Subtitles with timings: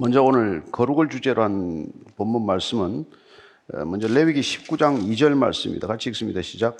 [0.00, 3.04] 먼저 오늘 거룩을 주제로 한 본문 말씀은
[3.74, 5.86] 어, 먼저 레위기 19장 2절 말씀입니다.
[5.86, 6.42] 같이 읽습니다.
[6.42, 6.76] 시작.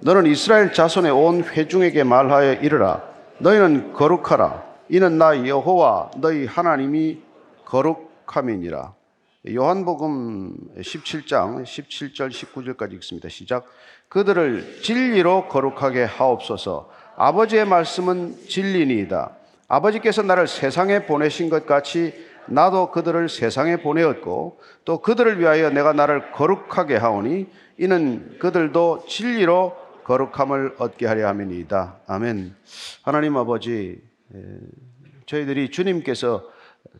[0.00, 3.02] 너는 이스라엘 자손의 온 회중에게 말하여 이르라.
[3.38, 4.64] 너희는 거룩하라.
[4.90, 7.22] 이는 나 여호와 너희 하나님이
[7.64, 8.92] 거룩함이니라.
[9.50, 13.30] 요한복음 17장 17절 19절까지 읽습니다.
[13.30, 13.64] 시작.
[14.10, 16.90] 그들을 진리로 거룩하게 하옵소서.
[17.16, 19.38] 아버지의 말씀은 진리니이다.
[19.68, 26.32] 아버지께서 나를 세상에 보내신 것 같이 나도 그들을 세상에 보내었고 또 그들을 위하여 내가 나를
[26.32, 27.46] 거룩하게 하오니
[27.78, 32.00] 이는 그들도 진리로 거룩함을 얻게 하려 함이니이다.
[32.06, 32.54] 아멘.
[33.02, 34.02] 하나님 아버지,
[35.26, 36.44] 저희들이 주님께서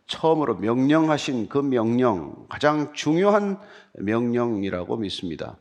[0.07, 3.59] 처음으로 명령하신 그 명령, 가장 중요한
[3.95, 5.57] 명령이라고 믿습니다.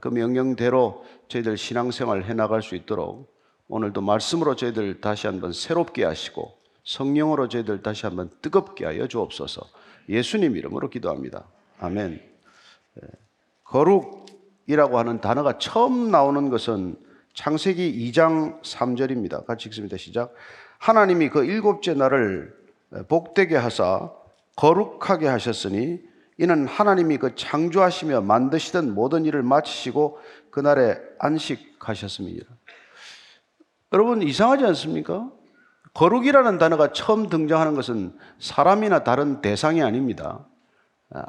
[0.00, 3.32] 그 명령대로 저희들 신앙생활 해 나갈 수 있도록
[3.68, 9.62] 오늘도 말씀으로 저희들 다시 한번 새롭게 하시고 성령으로 저희들 다시 한번 뜨겁게 하여 주옵소서.
[10.08, 11.44] 예수님 이름으로 기도합니다.
[11.78, 12.20] 아멘.
[13.64, 16.96] 거룩이라고 하는 단어가 처음 나오는 것은
[17.34, 19.46] 창세기 2장 3절입니다.
[19.46, 19.96] 같이 읽습니다.
[19.96, 20.34] 시작.
[20.78, 22.54] 하나님이 그 일곱째 날을
[23.08, 24.10] 복되게 하사
[24.56, 26.00] 거룩하게 하셨으니
[26.38, 30.18] 이는 하나님이 그 창조하시며 만드시던 모든 일을 마치시고
[30.50, 32.46] 그날에 안식하셨습니다.
[33.92, 35.30] 여러분 이상하지 않습니까?
[35.94, 40.46] 거룩이라는 단어가 처음 등장하는 것은 사람이나 다른 대상이 아닙니다.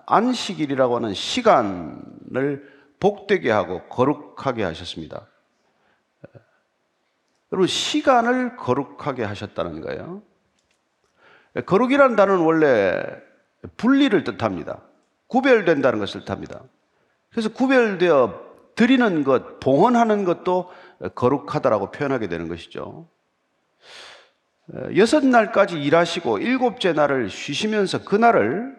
[0.06, 5.28] 안식일이라고 하는 시간을 복되게 하고 거룩하게 하셨습니다.
[7.52, 10.22] 여러분, 시간을 거룩하게 하셨다는 거예요.
[11.66, 13.04] 거룩이라는 단어는 원래
[13.78, 14.82] 분리를 뜻합니다.
[15.28, 16.62] 구별된다는 것을 뜻합니다.
[17.32, 20.70] 그래서 구별되어 드리는 것, 봉헌하는 것도
[21.16, 23.08] 거룩하다라고 표현하게 되는 것이죠.
[24.96, 28.76] 여섯 날까지 일하시고 일곱째 날을 쉬시면서 그날을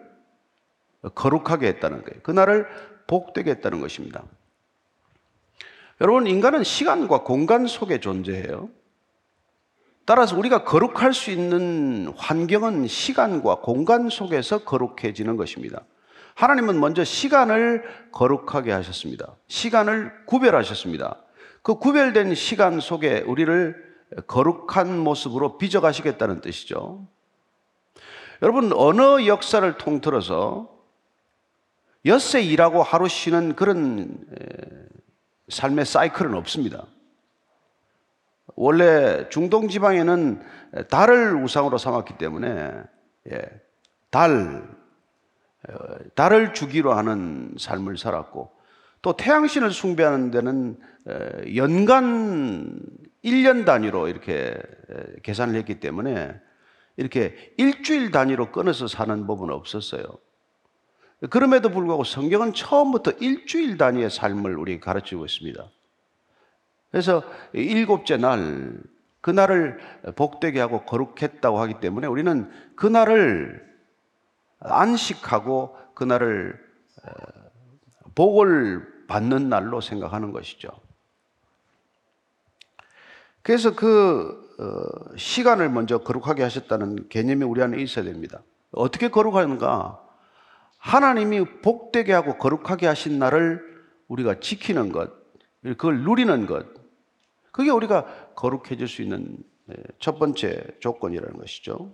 [1.15, 2.23] 거룩하게 했다는 거예요.
[2.23, 2.67] 그날을
[3.07, 4.23] 복되게 했다는 것입니다.
[6.01, 8.71] 여러분, 인간은 시간과 공간 속에 존재해요.
[10.05, 15.83] 따라서 우리가 거룩할 수 있는 환경은 시간과 공간 속에서 거룩해지는 것입니다.
[16.35, 19.37] 하나님은 먼저 시간을 거룩하게 하셨습니다.
[19.49, 21.19] 시간을 구별하셨습니다.
[21.63, 23.92] 그 구별된 시간 속에 우리를
[24.27, 27.07] 거룩한 모습으로 빚어가시겠다는 뜻이죠.
[28.43, 30.69] 여러분, 어느 역사를 통틀어서
[32.05, 34.27] 엿새 일하고 하루 쉬는 그런
[35.49, 36.87] 삶의 사이클은 없습니다.
[38.55, 40.43] 원래 중동 지방에는
[40.91, 42.73] 달을 우상으로 삼았기 때문에
[43.31, 43.43] 예,
[44.11, 44.69] 달,
[45.69, 45.75] 어,
[46.15, 48.53] 달을 주기로 하는 삶을 살았고
[49.03, 50.79] 또 태양신을 숭배하는 데는
[51.57, 52.81] 연간
[53.25, 54.57] 1년 단위로 이렇게
[55.23, 56.35] 계산을 했기 때문에
[56.97, 60.05] 이렇게 일주일 단위로 끊어서 사는 법은 없었어요.
[61.31, 65.71] 그럼에도 불구하고 성경은 처음부터 일주일 단위의 삶을 우리 가르치고 있습니다.
[66.91, 68.77] 그래서 일곱째 날,
[69.21, 69.79] 그날을
[70.17, 73.65] 복되게 하고 거룩했다고 하기 때문에 우리는 그날을
[74.59, 76.59] 안식하고 그날을
[78.15, 80.69] 복을 받는 날로 생각하는 것이죠.
[83.43, 88.43] 그래서 그 어, 시간을 먼저 거룩하게 하셨다는 개념이 우리 안에 있어야 됩니다.
[88.71, 90.01] 어떻게 거룩하는가?
[90.79, 93.63] 하나님이 복되게 하고 거룩하게 하신 날을
[94.09, 95.11] 우리가 지키는 것,
[95.63, 96.67] 그걸 누리는 것,
[97.53, 99.37] 그게 우리가 거룩해질 수 있는
[99.67, 101.93] 네, 첫 번째 조건이라는 것이죠.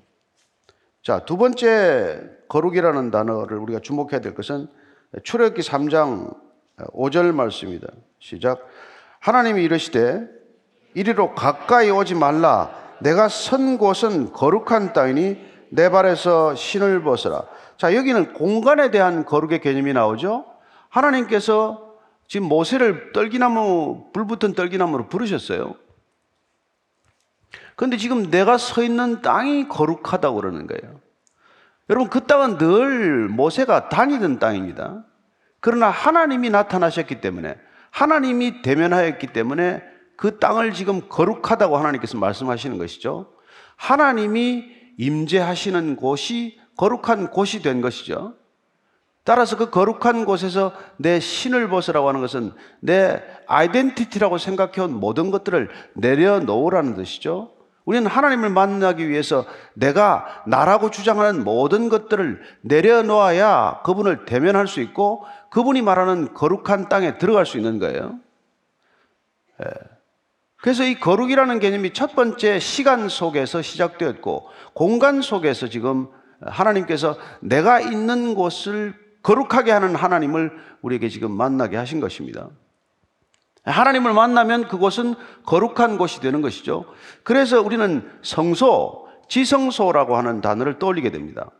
[1.02, 4.68] 자, 두 번째 거룩이라는 단어를 우리가 주목해야 될 것은
[5.22, 6.47] 출애굽기 3장
[6.92, 7.88] 5절 말씀입니다.
[8.18, 8.66] 시작.
[9.20, 10.26] 하나님이 이르시되
[10.94, 12.70] 이리로 가까이 오지 말라.
[13.00, 17.44] 내가 선 곳은 거룩한 땅이니 내 발에서 신을 벗어라.
[17.76, 20.44] 자, 여기는 공간에 대한 거룩의 개념이 나오죠.
[20.88, 21.94] 하나님께서
[22.26, 25.74] 지금 모세를 떨기나무, 불 붙은 떨기나무로 부르셨어요.
[27.76, 31.00] 그런데 지금 내가 서 있는 땅이 거룩하다고 그러는 거예요.
[31.88, 35.04] 여러분, 그 땅은 늘 모세가 다니던 땅입니다.
[35.60, 37.56] 그러나 하나님이 나타나셨기 때문에,
[37.90, 39.82] 하나님이 대면하였기 때문에
[40.16, 43.32] 그 땅을 지금 거룩하다고 하나님께서 말씀하시는 것이죠.
[43.76, 44.64] 하나님이
[44.98, 48.34] 임재하시는 곳이 거룩한 곳이 된 것이죠.
[49.24, 56.94] 따라서 그 거룩한 곳에서 내 신을 벗으라고 하는 것은 내 아이덴티티라고 생각해온 모든 것들을 내려놓으라는
[56.94, 57.52] 뜻이죠.
[57.84, 59.44] 우리는 하나님을 만나기 위해서
[59.74, 67.46] 내가 나라고 주장하는 모든 것들을 내려놓아야 그분을 대면할 수 있고 그분이 말하는 거룩한 땅에 들어갈
[67.46, 68.18] 수 있는 거예요.
[69.62, 69.70] 예.
[70.60, 76.08] 그래서 이 거룩이라는 개념이 첫 번째 시간 속에서 시작되었고 공간 속에서 지금
[76.40, 80.52] 하나님께서 내가 있는 곳을 거룩하게 하는 하나님을
[80.82, 82.48] 우리에게 지금 만나게 하신 것입니다.
[83.64, 86.86] 하나님을 만나면 그곳은 거룩한 곳이 되는 것이죠.
[87.22, 91.50] 그래서 우리는 성소, 지성소라고 하는 단어를 떠올리게 됩니다.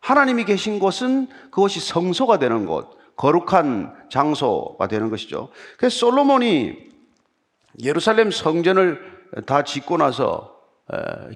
[0.00, 5.48] 하나님이 계신 곳은 그곳이 성소가 되는 곳, 거룩한 장소가 되는 것이죠.
[5.78, 6.76] 그래서 솔로몬이
[7.82, 9.00] 예루살렘 성전을
[9.46, 10.56] 다 짓고 나서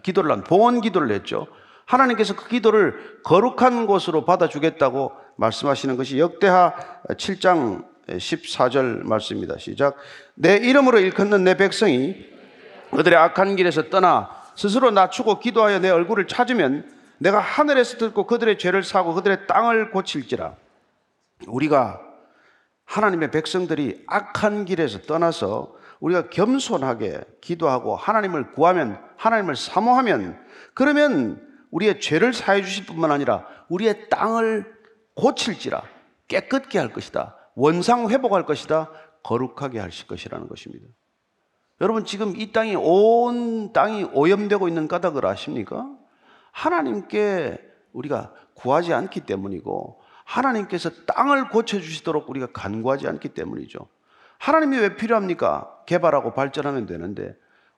[0.03, 1.47] 기도를 한 봉헌 기도를 했죠.
[1.87, 6.75] 하나님께서 그 기도를 거룩한 곳으로 받아주겠다고 말씀하시는 것이 역대하
[7.09, 9.59] 7장 14절 말씀입니다.
[9.59, 9.97] 시작.
[10.35, 12.27] 내 이름으로 일컫는 내 백성이
[12.91, 18.83] 그들의 악한 길에서 떠나 스스로 낮추고 기도하여 내 얼굴을 찾으면 내가 하늘에서 듣고 그들의 죄를
[18.83, 20.55] 사고 그들의 땅을 고칠지라.
[21.47, 22.01] 우리가
[22.85, 30.39] 하나님의 백성들이 악한 길에서 떠나서 우리가 겸손하게 기도하고 하나님을 구하면 하나님을 사모하면
[30.75, 34.75] 그러면 우리의 죄를 사해 주실 뿐만 아니라 우리의 땅을
[35.15, 35.83] 고칠지라
[36.29, 37.37] 깨끗게 할 것이다.
[37.55, 38.91] 원상 회복할 것이다.
[39.23, 40.87] 거룩하게 하실 것이라는 것입니다.
[41.81, 45.91] 여러분 지금 이 땅이 온 땅이 오염되고 있는 까닭을 아십니까?
[46.53, 47.59] 하나님께
[47.93, 50.00] 우리가 구하지 않기 때문이고
[50.31, 53.89] 하나님께서 땅을 고쳐 주시도록 우리가 간구하지 않기 때문이죠.
[54.39, 55.83] 하나님이 왜 필요합니까?
[55.87, 57.35] 개발하고 발전하면 되는데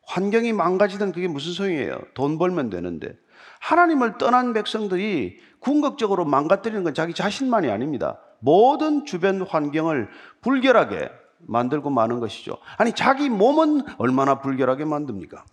[0.06, 1.98] 환경이 망가지든 그게 무슨 소용이에요?
[2.14, 3.16] 돈 벌면 되는데
[3.60, 8.20] 하나님을 떠난 백성들이 궁극적으로 망가뜨리는 건 자기 자신만이 아닙니다.
[8.40, 10.08] 모든 주변 환경을
[10.42, 12.58] 불결하게 만들고 마는 것이죠.
[12.76, 15.44] 아니, 자기 몸은 얼마나 불결하게 만듭니까?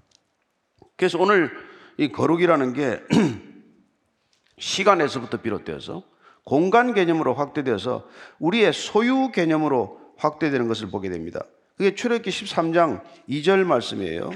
[0.97, 1.51] 그래서 오늘
[1.97, 3.01] 이 거룩이라는 게
[4.57, 6.03] 시간에서부터 비롯되어서
[6.49, 8.07] 공간 개념으로 확대되어서
[8.39, 11.41] 우리의 소유 개념으로 확대되는 것을 보게 됩니다.
[11.77, 14.31] 그게 출애굽기 13장 2절 말씀이에요.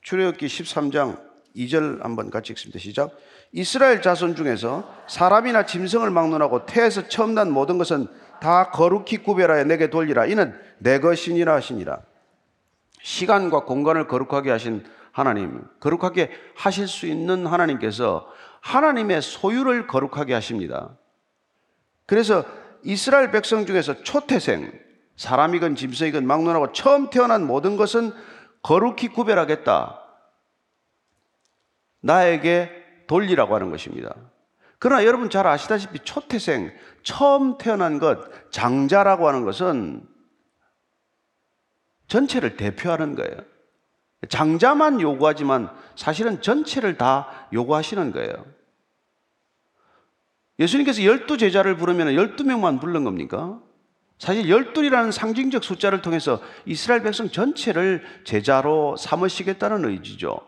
[0.00, 1.20] 출애굽기 13장
[1.54, 2.78] 2절 한번 같이 읽습니다.
[2.78, 3.10] 시작.
[3.52, 8.06] 이스라엘 자손 중에서 사람이나 짐승을 막론하고 태에서 처음 난 모든 것은
[8.40, 10.24] 다 거룩히 구별하여 내게 돌리라.
[10.24, 12.00] 이는 내 것이니라 하시니라.
[13.02, 18.26] 시간과 공간을 거룩하게 하신 하나님, 거룩하게 하실 수 있는 하나님께서
[18.62, 20.96] 하나님의 소유를 거룩하게 하십니다.
[22.08, 22.42] 그래서
[22.84, 24.72] 이스라엘 백성 중에서 초태생,
[25.16, 28.12] 사람이건 짐승이건 막론하고 처음 태어난 모든 것은
[28.62, 30.02] 거룩히 구별하겠다.
[32.00, 32.70] 나에게
[33.08, 34.14] 돌리라고 하는 것입니다.
[34.78, 36.72] 그러나 여러분 잘 아시다시피 초태생,
[37.02, 40.02] 처음 태어난 것, 장자라고 하는 것은
[42.06, 43.36] 전체를 대표하는 거예요.
[44.30, 48.57] 장자만 요구하지만 사실은 전체를 다 요구하시는 거예요.
[50.58, 53.60] 예수님께서 열두 제자를 부르면 열두 명만 부른 겁니까?
[54.18, 60.40] 사실 열둘이라는 상징적 숫자를 통해서 이스라엘 백성 전체를 제자로 삼으시겠다는 의지죠.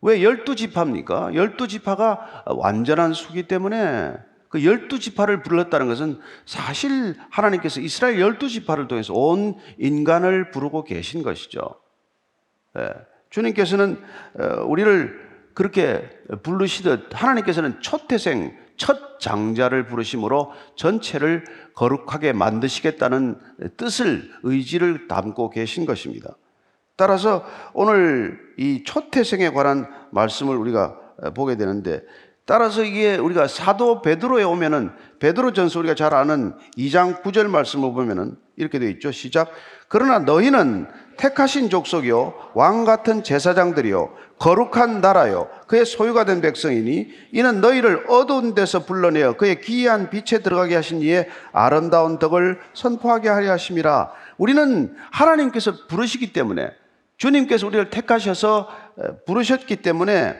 [0.00, 1.34] 왜 열두 지파입니까?
[1.34, 4.14] 열두 지파가 완전한 수기 때문에
[4.48, 11.22] 그 열두 지파를 불렀다는 것은 사실 하나님께서 이스라엘 열두 지파를 통해서 온 인간을 부르고 계신
[11.22, 11.60] 것이죠.
[12.78, 12.90] 예.
[13.30, 14.00] 주님께서는
[14.38, 16.08] 어, 우리를 그렇게
[16.44, 21.44] 부르시듯 하나님께서는 첫 태생, 첫 장자를 부르심으로 전체를
[21.74, 23.38] 거룩하게 만드시겠다는
[23.76, 26.36] 뜻을, 의지를 담고 계신 것입니다.
[26.96, 27.44] 따라서
[27.74, 30.98] 오늘 이 초태생에 관한 말씀을 우리가
[31.34, 32.02] 보게 되는데
[32.44, 38.36] 따라서 이게 우리가 사도 베드로에 오면은 베드로 전서 우리가 잘 아는 2장 9절 말씀을 보면은
[38.56, 39.12] 이렇게 되어 있죠.
[39.12, 39.50] 시작.
[39.88, 48.04] 그러나 너희는 택하신 족속이요 왕 같은 제사장들이요 거룩한 나라요 그의 소유가 된 백성이니 이는 너희를
[48.08, 54.94] 어두운 데서 불러내어 그의 기이한 빛에 들어가게 하신 이의 아름다운 덕을 선포하게 하려 하심이라 우리는
[55.10, 56.70] 하나님께서 부르시기 때문에
[57.16, 58.68] 주님께서 우리를 택하셔서
[59.26, 60.36] 부르셨기 때문에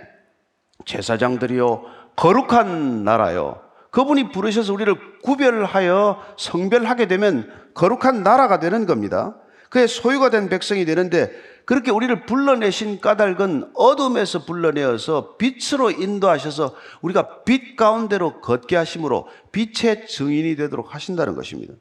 [0.84, 1.84] 제사장들이요,
[2.16, 3.60] 거룩한 나라요.
[3.90, 9.36] 그분이 부르셔서 우리를 구별하여 성별하게 되면 거룩한 나라가 되는 겁니다.
[9.70, 11.30] 그의 소유가 된 백성이 되는데
[11.64, 20.56] 그렇게 우리를 불러내신 까닭은 어둠에서 불러내어서 빛으로 인도하셔서 우리가 빛 가운데로 걷게 하심으로 빛의 증인이
[20.56, 21.74] 되도록 하신다는 것입니다.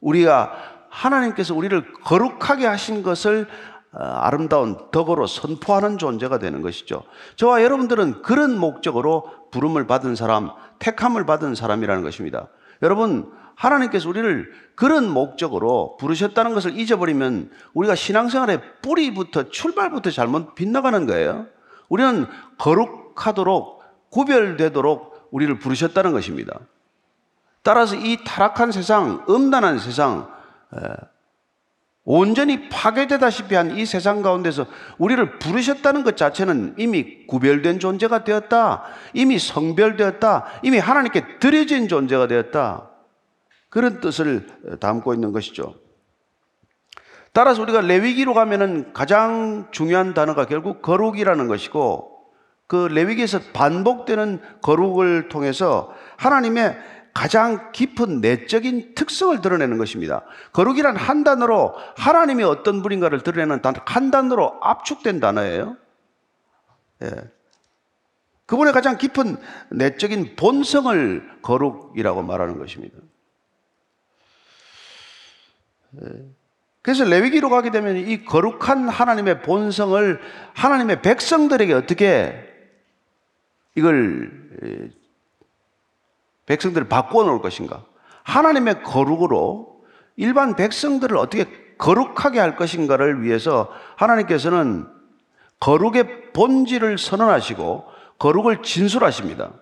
[0.00, 0.52] 우리가
[0.90, 3.48] 하나님께서 우리를 거룩하게 하신 것을
[3.92, 7.04] 어, 아름다운 덕으로 선포하는 존재가 되는 것이죠.
[7.36, 12.48] 저와 여러분들은 그런 목적으로 부름을 받은 사람, 택함을 받은 사람이라는 것입니다.
[12.82, 21.46] 여러분, 하나님께서 우리를 그런 목적으로 부르셨다는 것을 잊어버리면 우리가 신앙생활의 뿌리부터 출발부터 잘못 빗나가는 거예요.
[21.88, 22.26] 우리는
[22.58, 26.60] 거룩하도록 구별되도록 우리를 부르셨다는 것입니다.
[27.62, 30.30] 따라서 이 타락한 세상, 음란한 세상,
[32.04, 34.66] 온전히 파괴되다시피 한 이 세상 가운데서
[34.98, 38.84] 우리를 부르셨다는 것 자체는 이미 구별된 존재가 되었다.
[39.12, 40.44] 이미 성별되었다.
[40.62, 42.90] 이미 하나님께 드려진 존재가 되었다.
[43.76, 44.46] 그런 뜻을
[44.80, 45.74] 담고 있는 것이죠.
[47.34, 52.18] 따라서 우리가 레위기로 가면은 가장 중요한 단어가 결국 거룩이라는 것이고
[52.68, 56.74] 그 레위기에서 반복되는 거룩을 통해서 하나님의
[57.12, 60.24] 가장 깊은 내적인 특성을 드러내는 것입니다.
[60.54, 65.76] 거룩이란 한 단어로 하나님이 어떤 분인가를 드러내는 단, 한 단어로 압축된 단어예요.
[67.02, 67.10] 예.
[68.46, 69.36] 그분의 가장 깊은
[69.72, 72.96] 내적인 본성을 거룩이라고 말하는 것입니다.
[76.02, 76.08] 예.
[76.82, 80.20] 그래서 레위기로 가게 되면 이 거룩한 하나님의 본성을
[80.54, 82.46] 하나님의 백성들에게 어떻게
[83.74, 84.30] 이걸
[84.64, 84.90] 예,
[86.46, 87.84] 백성들을 바꾸어 놓을 것인가?
[88.22, 89.84] 하나님의 거룩으로
[90.16, 91.46] 일반 백성들을 어떻게
[91.78, 94.86] 거룩하게 할 것인가를 위해서 하나님께서는
[95.60, 97.84] 거룩의 본질을 선언하시고
[98.18, 99.52] 거룩을 진술하십니다.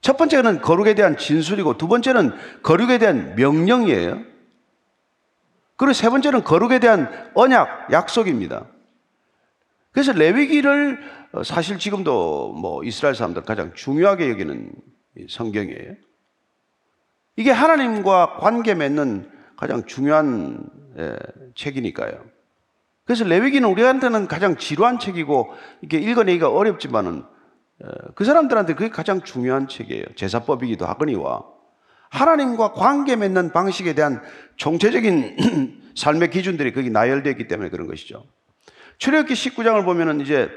[0.00, 4.22] 첫 번째는 거룩에 대한 진술이고 두 번째는 거룩에 대한 명령이에요.
[5.78, 8.66] 그리고 세 번째는 거룩에 대한 언약, 약속입니다.
[9.92, 10.98] 그래서 레위기를
[11.44, 14.72] 사실 지금도 뭐 이스라엘 사람들 가장 중요하게 여기는
[15.30, 15.94] 성경이에요.
[17.36, 20.68] 이게 하나님과 관계 맺는 가장 중요한
[21.54, 22.24] 책이니까요.
[23.04, 27.24] 그래서 레위기는 우리한테는 가장 지루한 책이고 이게 읽어내기가 어렵지만은
[28.16, 30.04] 그 사람들한테 그게 가장 중요한 책이에요.
[30.16, 31.44] 제사법이기도 하거니와
[32.10, 34.22] 하나님과 관계 맺는 방식에 대한
[34.56, 38.24] 총체적인 삶의 기준들이 거기 나열되어 있기 때문에 그런 것이죠.
[38.98, 40.48] 출애굽기 19장을 보면은 이제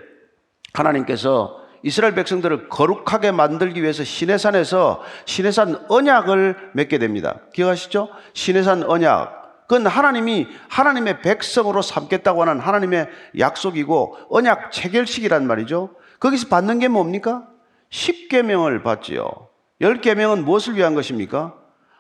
[0.74, 7.42] 하나님께서 이스라엘 백성들을 거룩하게 만들기 위해서 시내산에서 시내산 언약을 맺게 됩니다.
[7.54, 8.10] 기억하시죠?
[8.34, 9.68] 시내산 언약.
[9.68, 13.08] 그건 하나님이 하나님의 백성으로 삼겠다고 하는 하나님의
[13.40, 15.96] 약속이고 언약 체결식이란 말이죠.
[16.20, 17.48] 거기서 받는 게 뭡니까?
[17.90, 19.51] 10계명을 받지요.
[19.82, 21.56] 10계명은 무엇을 위한 것입니까?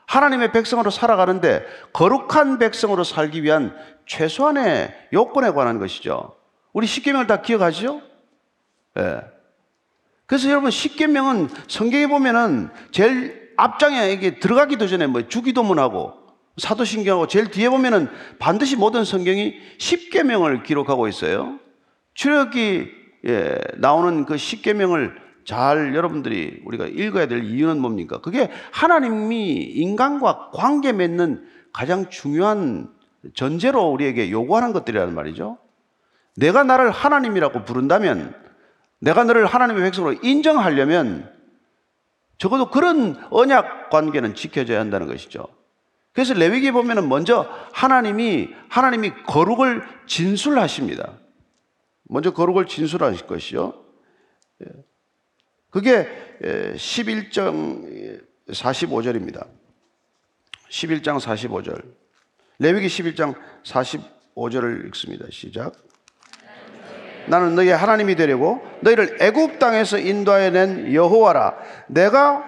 [0.07, 6.35] 하나님의 백성으로 살아가는데 거룩한 백성으로 살기 위한 최소한의 요건에 관한 것이죠.
[6.73, 8.01] 우리 10계명을 다 기억하죠?
[8.97, 9.01] 예.
[9.01, 9.21] 네.
[10.25, 16.13] 그래서 여러분 십계명은 성경에 보면은 제일 앞장에 이게 들어가기도 전에 뭐 주기도문하고
[16.57, 18.07] 사도신경하고 제일 뒤에 보면은
[18.39, 21.59] 반드시 모든 성경이 십계명을 기록하고 있어요.
[22.13, 22.91] 출애굽기
[23.27, 28.21] 예, 나오는 그 십계명을 잘 여러분들이 우리가 읽어야 될 이유는 뭡니까?
[28.21, 32.89] 그게 하나님이 인간과 관계 맺는 가장 중요한
[33.33, 35.57] 전제로 우리에게 요구하는 것들이라는 말이죠.
[36.35, 38.35] 내가 나를 하나님이라고 부른다면
[38.99, 41.31] 내가 너를 하나님의 백성으로 인정하려면
[42.37, 45.47] 적어도 그런 언약 관계는 지켜져야 한다는 것이죠.
[46.13, 51.19] 그래서 레위기 보면은 먼저 하나님이 하나님이 거룩을 진술하십니다.
[52.03, 53.73] 먼저 거룩을 진술하실 것이요.
[55.71, 55.79] 예.
[55.79, 56.07] 그게
[56.75, 59.47] 11장 45절입니다.
[60.69, 61.83] 11장 45절.
[62.59, 65.25] 레위기 11장 45절을 읽습니다.
[65.31, 65.73] 시작.
[67.27, 71.57] 나는 너희 하나님이 되려고 너희를 애굽 땅에서 인도하여 낸 여호와라.
[71.87, 72.43] 내가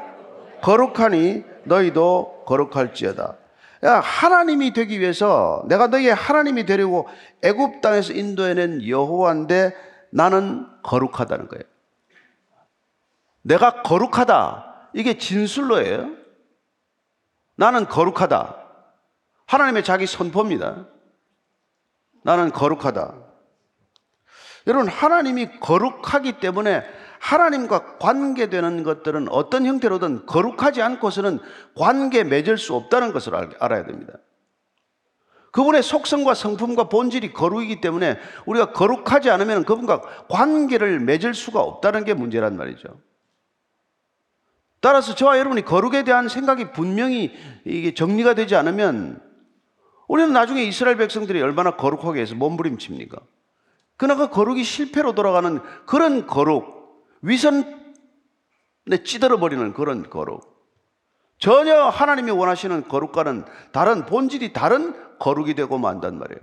[0.62, 3.38] 거룩하니 너희도 거룩할지어다.
[3.86, 7.08] 야, 하나님이 되기 위해서 내가 너희의 하나님이 되려고
[7.42, 9.76] 애굽 땅에서 인도해 낸 여호와인데
[10.10, 11.64] 나는 거룩하다는 거예요.
[13.44, 14.90] 내가 거룩하다.
[14.94, 16.10] 이게 진술로예요.
[17.56, 18.58] 나는 거룩하다.
[19.46, 20.88] 하나님의 자기 선포입니다.
[22.24, 23.16] 나는 거룩하다.
[24.68, 26.84] 여러분, 하나님이 거룩하기 때문에
[27.20, 31.40] 하나님과 관계되는 것들은 어떤 형태로든 거룩하지 않고서는
[31.76, 34.14] 관계 맺을 수 없다는 것을 알아야 됩니다.
[35.52, 42.14] 그분의 속성과 성품과 본질이 거룩이기 때문에 우리가 거룩하지 않으면 그분과 관계를 맺을 수가 없다는 게
[42.14, 43.00] 문제란 말이죠.
[44.84, 47.32] 따라서 저와 여러분이 거룩에 대한 생각이 분명히
[47.64, 49.22] 이게 정리가 되지 않으면
[50.10, 53.18] 우리는 나중에 이스라엘 백성들이 얼마나 거룩하게 해서 몸부림칩니까?
[53.96, 57.64] 그나가 거룩이 실패로 돌아가는 그런 거룩, 위선에
[59.06, 60.54] 찌들어 버리는 그런 거룩.
[61.40, 66.42] 전혀 하나님이 원하시는 거룩과는 다른 본질이 다른 거룩이 되고 만단 말이에요.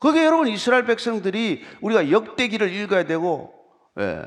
[0.00, 3.54] 그게 여러분 이스라엘 백성들이 우리가 역대기를 읽어야 되고,
[4.00, 4.26] 예,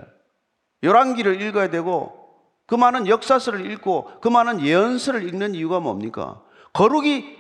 [0.82, 2.27] 열왕기를 읽어야 되고,
[2.68, 6.44] 그 많은 역사서를 읽고 그 많은 예언서를 읽는 이유가 뭡니까?
[6.74, 7.36] 거룩이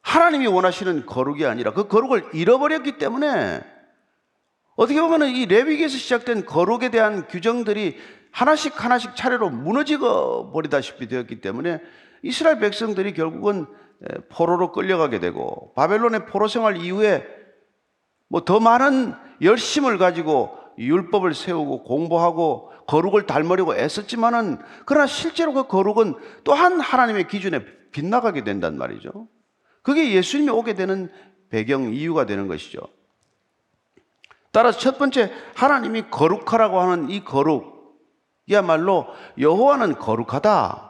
[0.00, 3.60] 하나님이 원하시는 거룩이 아니라 그 거룩을 잃어버렸기 때문에
[4.76, 7.98] 어떻게 보면 이 레위기에서 시작된 거룩에 대한 규정들이
[8.30, 11.80] 하나씩 하나씩 차례로 무너지고 버리다시피 되었기 때문에
[12.22, 13.66] 이스라엘 백성들이 결국은
[14.28, 17.26] 포로로 끌려가게 되고 바벨론의 포로 생활 이후에
[18.28, 26.14] 뭐 더 많은 열심을 가지고 율법을 세우고 공부하고 거룩을 닮으려고 애썼지만은 그러나 실제로 그 거룩은
[26.44, 29.28] 또한 하나님의 기준에 빗나가게 된단 말이죠.
[29.82, 31.10] 그게 예수님이 오게 되는
[31.50, 32.80] 배경 이유가 되는 것이죠.
[34.52, 39.06] 따라서 첫 번째 하나님이 거룩하라고 하는 이 거룩이야말로
[39.38, 40.88] 여호와는 거룩하다.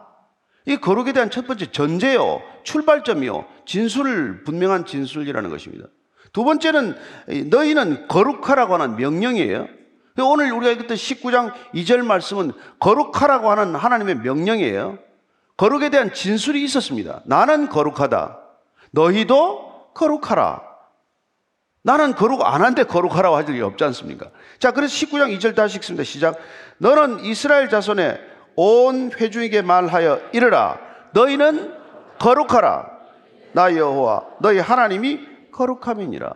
[0.66, 5.86] 이 거룩에 대한 첫 번째 전제요, 출발점이요, 진술 분명한 진술이라는 것입니다.
[6.32, 6.94] 두 번째는
[7.46, 9.77] 너희는 거룩하라고 하는 명령이에요.
[10.24, 14.98] 오늘 우리가 읽었던 19장 2절 말씀은 거룩하라고 하는 하나님의 명령이에요.
[15.56, 17.22] 거룩에 대한 진술이 있었습니다.
[17.24, 18.38] 나는 거룩하다.
[18.92, 20.62] 너희도 거룩하라.
[21.82, 24.30] 나는 거룩 안 한데 거룩하라고 할 일이 없지 않습니까?
[24.58, 26.04] 자, 그래서 19장 2절 다시 읽습니다.
[26.04, 26.38] 시작.
[26.78, 28.20] 너는 이스라엘 자손의
[28.56, 30.78] 온 회중에게 말하여 이르라.
[31.12, 31.74] 너희는
[32.18, 32.90] 거룩하라.
[33.52, 35.20] 나 여호와 너희 하나님이
[35.52, 36.32] 거룩함이니라.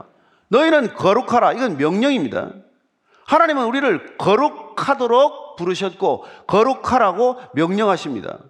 [0.48, 1.52] 너희는 거룩하라.
[1.52, 2.50] 이건 명령입니다.
[3.32, 8.40] 하나님은 우리를 거룩하도록 부르셨고 거룩하라고 명령하십니다.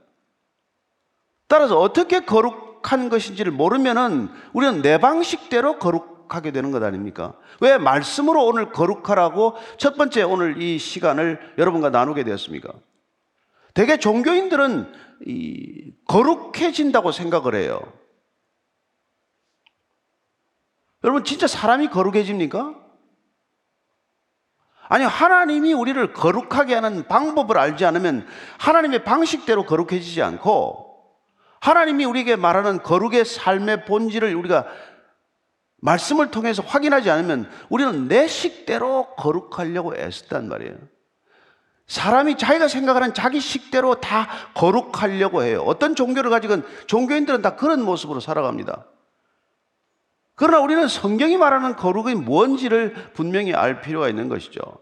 [1.46, 7.34] 따라서 어떻게 거룩한 것인지를 모르면은 우리는 내 방식대로 거룩하게 되는 것 아닙니까?
[7.60, 12.72] 왜 말씀으로 오늘 거룩하라고 첫 번째 오늘 이 시간을 여러분과 나누게 되었습니까?
[13.74, 14.92] 대개 종교인들은
[16.08, 17.80] 거룩해진다고 생각을 해요.
[21.04, 22.81] 여러분 진짜 사람이 거룩해집니까?
[24.92, 28.26] 아니, 하나님이 우리를 거룩하게 하는 방법을 알지 않으면
[28.58, 31.02] 하나님의 방식대로 거룩해지지 않고
[31.62, 34.66] 하나님이 우리에게 말하는 거룩의 삶의 본질을 우리가
[35.78, 40.74] 말씀을 통해서 확인하지 않으면 우리는 내 식대로 거룩하려고 애썼단 말이에요.
[41.86, 45.62] 사람이 자기가 생각하는 자기 식대로 다 거룩하려고 해요.
[45.64, 48.84] 어떤 종교를 가지건 종교인들은 다 그런 모습으로 살아갑니다.
[50.34, 54.81] 그러나 우리는 성경이 말하는 거룩이 뭔지를 분명히 알 필요가 있는 것이죠.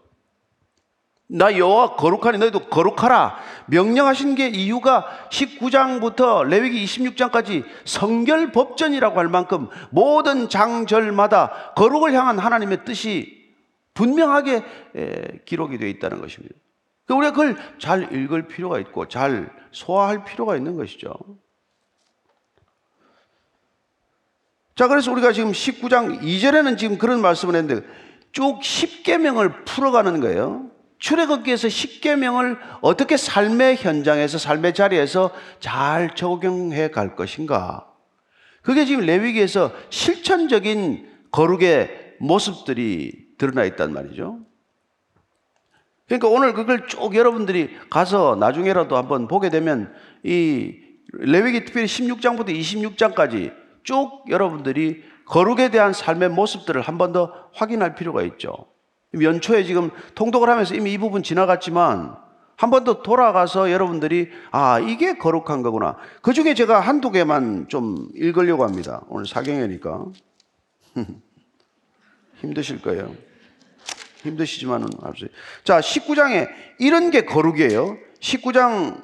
[1.33, 9.69] 나 여호와 거룩하니 너희도 거룩하라 명령하신 게 이유가 19장부터 레위기 26장까지 성결 법전이라고 할 만큼
[9.91, 13.49] 모든 장절마다 거룩을 향한 하나님의 뜻이
[13.93, 16.53] 분명하게 기록이 되어 있다는 것입니다.
[17.05, 21.13] 그러니까 우리가 그걸 잘 읽을 필요가 있고 잘 소화할 필요가 있는 것이죠.
[24.75, 27.87] 자, 그래서 우리가 지금 19장 2절에는 지금 그런 말씀을 했는데
[28.33, 30.70] 쭉 10계명을 풀어가는 거예요.
[31.01, 37.87] 출애굽기에서 10계명을 어떻게 삶의 현장에서 삶의 자리에서 잘 적용해 갈 것인가?
[38.61, 44.39] 그게 지금 레위기에서 실천적인 거룩의 모습들이 드러나 있단 말이죠.
[46.05, 49.91] 그러니까 오늘 그걸 쭉 여러분들이 가서 나중에라도 한번 보게 되면
[50.23, 50.75] 이
[51.13, 58.21] 레위기 특별히 16장부터 26장까지 쭉 여러분들이 거룩에 대한 삶의 모습들을 한 번 더 확인할 필요가
[58.23, 58.70] 있죠.
[59.19, 62.15] 연초에 지금 통독을 하면서 이미 이 부분 지나갔지만
[62.57, 65.97] 한 번 더 돌아가서 여러분들이 아, 이게 거룩한 거구나.
[66.21, 69.01] 그 중에 제가 한두 개만 좀 읽으려고 합니다.
[69.09, 70.05] 오늘 사경회니까.
[72.39, 73.15] 힘드실 거예요.
[74.23, 75.31] 힘드시지만은 합시다.
[75.63, 77.97] 자, 19장에 이런 게 거룩이에요.
[78.19, 79.03] 19장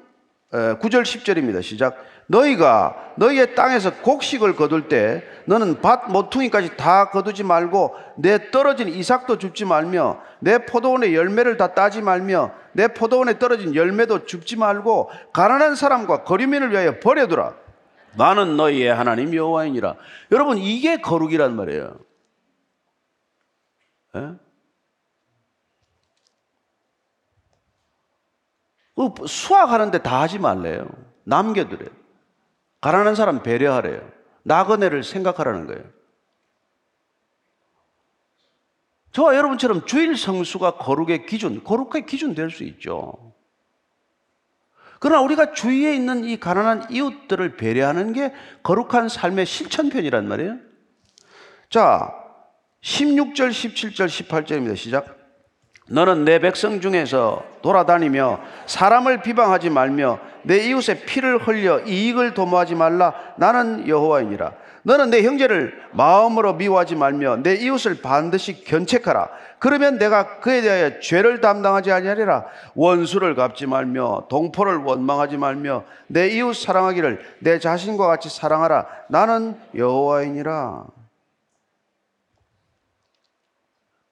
[0.51, 1.62] 9절 10절입니다.
[1.62, 1.97] 시작.
[2.27, 9.38] 너희가 너희의 땅에서 곡식을 거둘 때 너는 밭 모퉁이까지 다 거두지 말고 내 떨어진 이삭도
[9.38, 15.75] 줍지 말며 내 포도원의 열매를 다 따지 말며 내 포도원에 떨어진 열매도 줍지 말고 가난한
[15.75, 17.55] 사람과 거리민을 위하여 버려두라.
[18.15, 19.95] 나는 너희의 하나님 여호와이니라.
[20.31, 21.99] 여러분 이게 거룩이란 말이에요.
[24.15, 24.19] 에?
[24.19, 24.21] 예?
[24.21, 24.38] 그
[29.27, 30.88] 수학하는데 다 하지 말래요.
[31.23, 31.89] 남겨두래요.
[32.81, 34.01] 가난한 사람 배려하래요.
[34.43, 35.83] 나그네를 생각하라는 거예요.
[39.12, 43.33] 저와 여러분처럼 주일 성수가 거룩의 기준, 거룩의 기준 될 수 있죠.
[44.99, 48.33] 그러나 우리가 주위에 있는 이 가난한 이웃들을 배려하는 게
[48.63, 50.57] 거룩한 삶의 실천편이란 말이에요.
[51.69, 52.13] 자,
[52.81, 54.75] 16절, 17절, 18절입니다.
[54.75, 55.16] 시작.
[55.89, 63.13] 너는 내 백성 중에서 돌아다니며 사람을 비방하지 말며 내 이웃의 피를 흘려 이익을 도모하지 말라.
[63.38, 64.52] 나는 여호와이니라.
[64.84, 69.30] 너는 내 형제를 마음으로 미워하지 말며 내 이웃을 반드시 견책하라.
[69.60, 72.45] 그러면 내가 그에 대하여 죄를 담당하지 아니하리라.
[72.76, 78.86] 원수를 갚지 말며 동포를 원망하지 말며 내 이웃 사랑하기를 내 자신과 같이 사랑하라.
[79.10, 80.86] 나는 여호와이니라.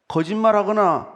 [0.08, 1.15] 거짓말하거나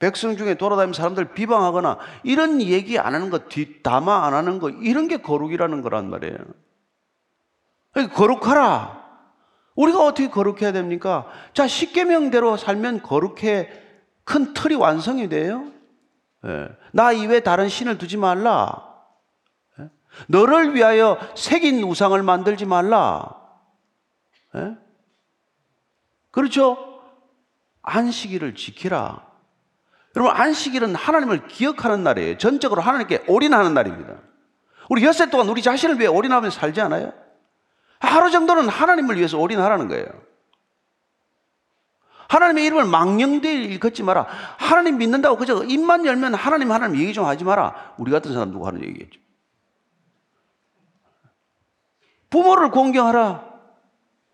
[0.00, 5.06] 백성 중에 돌아다니면서 사람들 비방하거나 이런 얘기 안 하는 거, 뒷담화 안 하는 거, 이런
[5.06, 6.38] 게 거룩이라는 거란 말이에요.
[8.14, 8.98] 거룩하라.
[9.76, 11.26] 우리가 어떻게 거룩해야 됩니까?
[11.52, 13.70] 자, 십계명대로 살면 거룩해
[14.24, 15.70] 큰 틀이 완성이 돼요.
[16.46, 16.68] 예.
[16.92, 18.88] 나 이외에 다른 신을 두지 말라.
[19.78, 19.90] 예.
[20.28, 23.36] 너를 위하여 새긴 우상을 만들지 말라.
[24.56, 24.76] 예?
[26.30, 27.02] 그렇죠?
[27.82, 29.29] 안식일을 지키라.
[30.16, 32.38] 여러분, 안식일은 하나님을 기억하는 날이에요.
[32.38, 34.14] 전적으로 하나님께 올인하는 날입니다.
[34.88, 37.12] 우리 엿새 동안 우리 자신을 위해 올인하면서 살지 않아요?
[38.00, 40.06] 하루 정도는 하나님을 위해서 올인하라는 거예요.
[42.28, 44.26] 하나님의 이름을 망령되이 걷지 마라.
[44.56, 47.94] 하나님 믿는다고 그저 입만 열면 하나님 하나님 얘기 좀 하지 마라.
[47.98, 49.20] 우리 같은 사람 누구 하는 얘기겠죠.
[52.30, 53.50] 부모를 공경하라.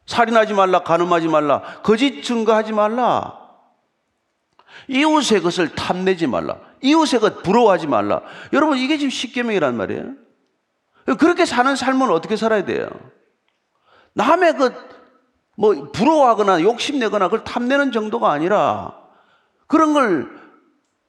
[0.07, 3.46] 살인하지 말라, 간음하지 말라, 거짓 증거하지 말라.
[4.89, 6.59] 이웃의 것을 탐내지 말라.
[6.83, 8.23] 이웃의 것 부러워하지 말라.
[8.53, 10.15] 여러분 이게 지금 십계명이란 말이에요.
[11.19, 12.89] 그렇게 사는 삶은 어떻게 살아야 돼요?
[14.15, 18.97] 남의 그뭐 부러워하거나 욕심내거나 그걸 탐내는 정도가 아니라
[19.67, 20.31] 그런 걸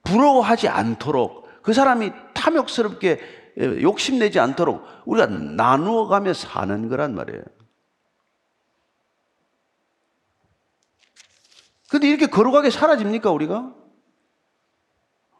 [0.04, 3.20] 부러워하지 않도록 그 사람이 탐욕스럽게
[3.82, 7.42] 욕심내지 않도록 우리가 나누어 가며 사는 거란 말이에요.
[11.90, 13.74] 근데 이렇게 거룩하게 사라집니까, 우리가?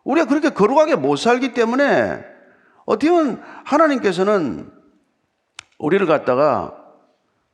[0.04, 2.24] 우리가 그렇게 거룩하게 못 살기 때문에
[2.86, 4.72] 어떻게 보면 하나님께서는
[5.78, 6.74] 우리를 갖다가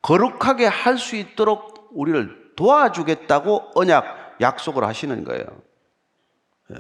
[0.01, 5.45] 거룩하게 할 수 있도록 우리를 도와주겠다고 언약, 약속을 하시는 거예요.
[6.71, 6.75] 예.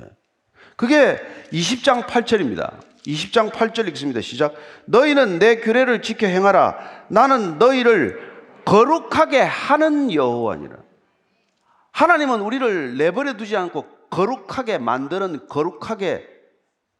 [0.75, 1.19] 그게
[1.51, 2.79] 20장 8절입니다.
[3.07, 4.21] 20장 8절 읽습니다.
[4.21, 4.53] 시작.
[4.85, 6.77] 너희는 내 규례를 지켜 행하라.
[7.09, 8.31] 나는 너희를
[8.65, 10.82] 거룩하게 하는 여호와니라.
[11.93, 16.27] 하나님은 우리를 내버려 두지 않고 거룩하게 만드는 거룩하게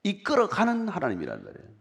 [0.03, 1.73] 이끌어가는 하나님이란 말이에요.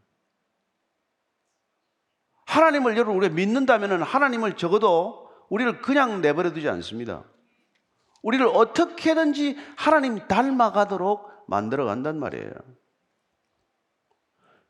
[2.47, 7.25] 하나님을 여러분 우리가 믿는다면 하나님을 적어도 우리를 그냥 내버려 두지 않습니다.
[8.23, 12.51] 우리를 어떻게든지 하나님 닮아가도록 만들어 간단 말이에요.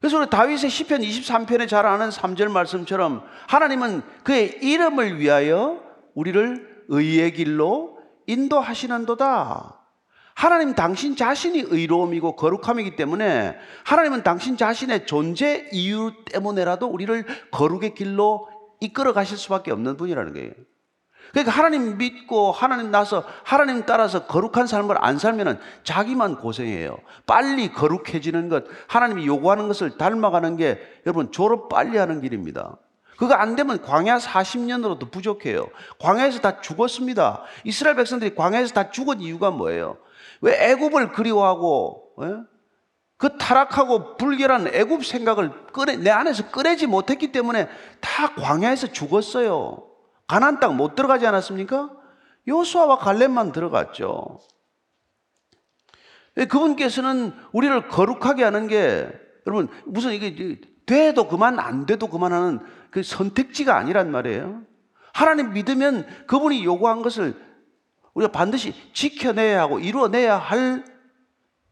[0.00, 5.80] 그래서 우리 다윗의 시편 23편에 잘 아는 3절 말씀처럼 하나님은 그의 이름을 위하여
[6.14, 9.78] 우리를 의의 길로 인도하시는도다.
[10.34, 18.48] 하나님 당신 자신이 의로움이고 거룩함이기 때문에 하나님은 당신 자신의 존재 이유 때문에라도 우리를 거룩의 길로
[18.80, 20.50] 이끌어 가실 수밖에 없는 분이라는 거예요.
[21.30, 26.98] 그러니까 하나님 믿고 하나님 나서 하나님 따라서 거룩한 삶을 안 살면은 자기만 고생해요.
[27.26, 32.76] 빨리 거룩해지는 것, 하나님이 요구하는 것을 닮아가는 게 여러분 졸업 빨리 하는 길입니다.
[33.22, 35.68] 그거 안 되면 광야 40년으로도 부족해요.
[36.00, 37.44] 광야에서 다 죽었습니다.
[37.62, 39.98] 이스라엘 백성들이 광야에서 다 죽은 이유가 뭐예요?
[40.40, 42.26] 왜 애굽을 그리워하고 에?
[43.18, 47.68] 그 타락하고 불결한 애굽 생각을 꺼내, 내 안에서 꺼내지 못했기 때문에
[48.00, 49.88] 다 광야에서 죽었어요.
[50.26, 51.92] 가나안 땅못 들어가지 않았습니까?
[52.48, 54.40] 요수아와 갈렙만 들어갔죠.
[56.34, 59.08] 그분께서는 우리를 거룩하게 하는 게
[59.46, 62.58] 여러분 무슨 이게 돼도 그만 안 돼도 그만하는
[62.92, 64.62] 그 선택지가 아니란 말이에요.
[65.12, 67.34] 하나님 믿으면 그분이 요구한 것을
[68.14, 70.84] 우리가 반드시 지켜내야 하고 이루어내야 할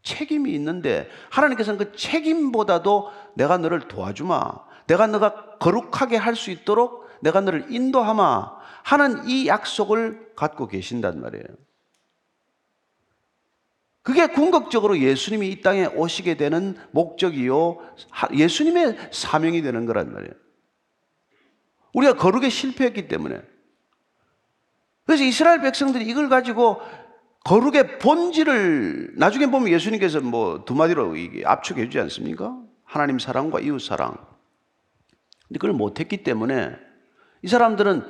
[0.01, 4.71] 책임이 있는데 하나님께서는 그 책임보다도 내가 너를 도와주마.
[4.87, 8.51] 내가 너가 거룩하게 할 수 있도록 내가 너를 인도하마
[8.83, 11.45] 하는 이 약속을 갖고 계신단 말이에요.
[14.01, 17.77] 그게 궁극적으로 예수님이 이 땅에 오시게 되는 목적이요.
[18.33, 20.33] 예수님의 사명이 되는 거란 말이에요.
[21.93, 23.41] 우리가 거룩에 실패했기 때문에.
[25.05, 26.81] 그래서 이스라엘 백성들이 이걸 가지고
[27.43, 32.55] 거룩의 본질을 나중에 보면 예수님께서 뭐 두 마디로 압축해 주지 않습니까?
[32.83, 34.15] 하나님 사랑과 이웃 사랑.
[35.47, 36.75] 근데 그걸 못했기 때문에
[37.41, 38.05] 이 사람들은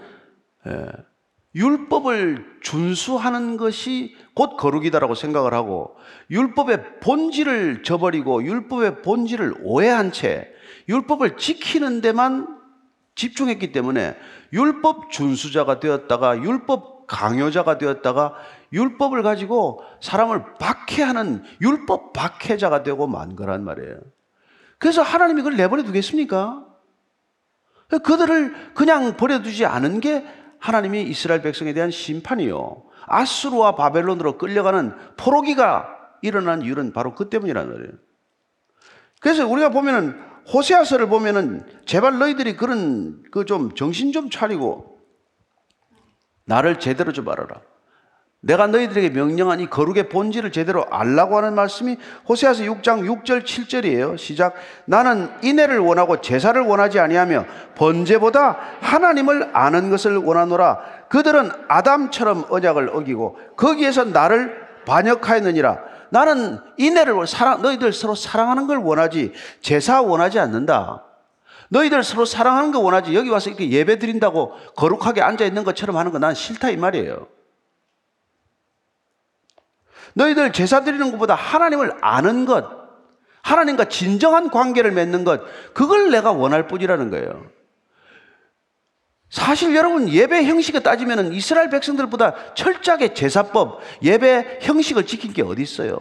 [1.56, 5.98] 율법을 준수하는 것이 곧 거룩이다라고 생각을 하고
[6.30, 10.54] 율법의 본질을 저버리고 율법의 본질을 오해한 채
[10.88, 12.61] 율법을 지키는 데만
[13.15, 14.17] 집중했기 때문에
[14.54, 18.36] 율법 준수자가 되었다가 율법 강요자가 되었다가
[18.71, 23.97] 율법을 가지고 사람을 박해하는 율법 박해자가 되고 만 거란 말이에요.
[24.78, 26.65] 그래서 하나님이 그걸 내버려 두겠습니까?
[28.04, 30.26] 그들을 그냥 버려두지 않은 게
[30.60, 32.84] 하나님이 이스라엘 백성에 대한 심판이요.
[33.08, 37.91] 아수르와 바벨론으로 끌려가는 포로기가 일어난 이유는 바로 그 때문이라는 거예요.
[39.19, 45.00] 그래서 우리가 보면은 호세아서를 보면은 제발 너희들이 그런 그 좀 정신 좀 차리고
[46.46, 47.62] 나를 제대로 좀 알아라.
[48.44, 54.18] 내가 너희들에게 명령한 이 거룩의 본질을 제대로 알라고 하는 말씀이 호세아서 6장 6절 7절이에요.
[54.18, 54.56] 시작.
[54.86, 60.80] 나는 인애를 원하고 제사를 원하지 아니하며 번제보다 하나님을 아는 것을 원하노라.
[61.10, 65.91] 그들은 아담처럼 언약을 어기고 거기에서 나를 반역하였느니라.
[66.12, 71.06] 나는 인애를 사랑 너희들 서로 사랑하는 걸 원하지 제사 원하지 않는다.
[71.69, 76.12] 너희들 서로 사랑하는 거 원하지 여기 와서 이렇게 예배 드린다고 거룩하게 앉아 있는 것처럼 하는
[76.12, 77.28] 거 난 싫다 이 말이에요.
[80.13, 82.65] 너희들 제사 드리는 것보다 하나님을 아는 것,
[83.41, 85.41] 하나님과 진정한 관계를 맺는 것,
[85.74, 87.45] 그걸 내가 원할 뿐이라는 거예요.
[89.32, 95.98] 사실 여러분 예배 형식에 따지면 이스라엘 백성들보다 철저하게 제사법, 예배 형식을 지킨 게 어디 있어요?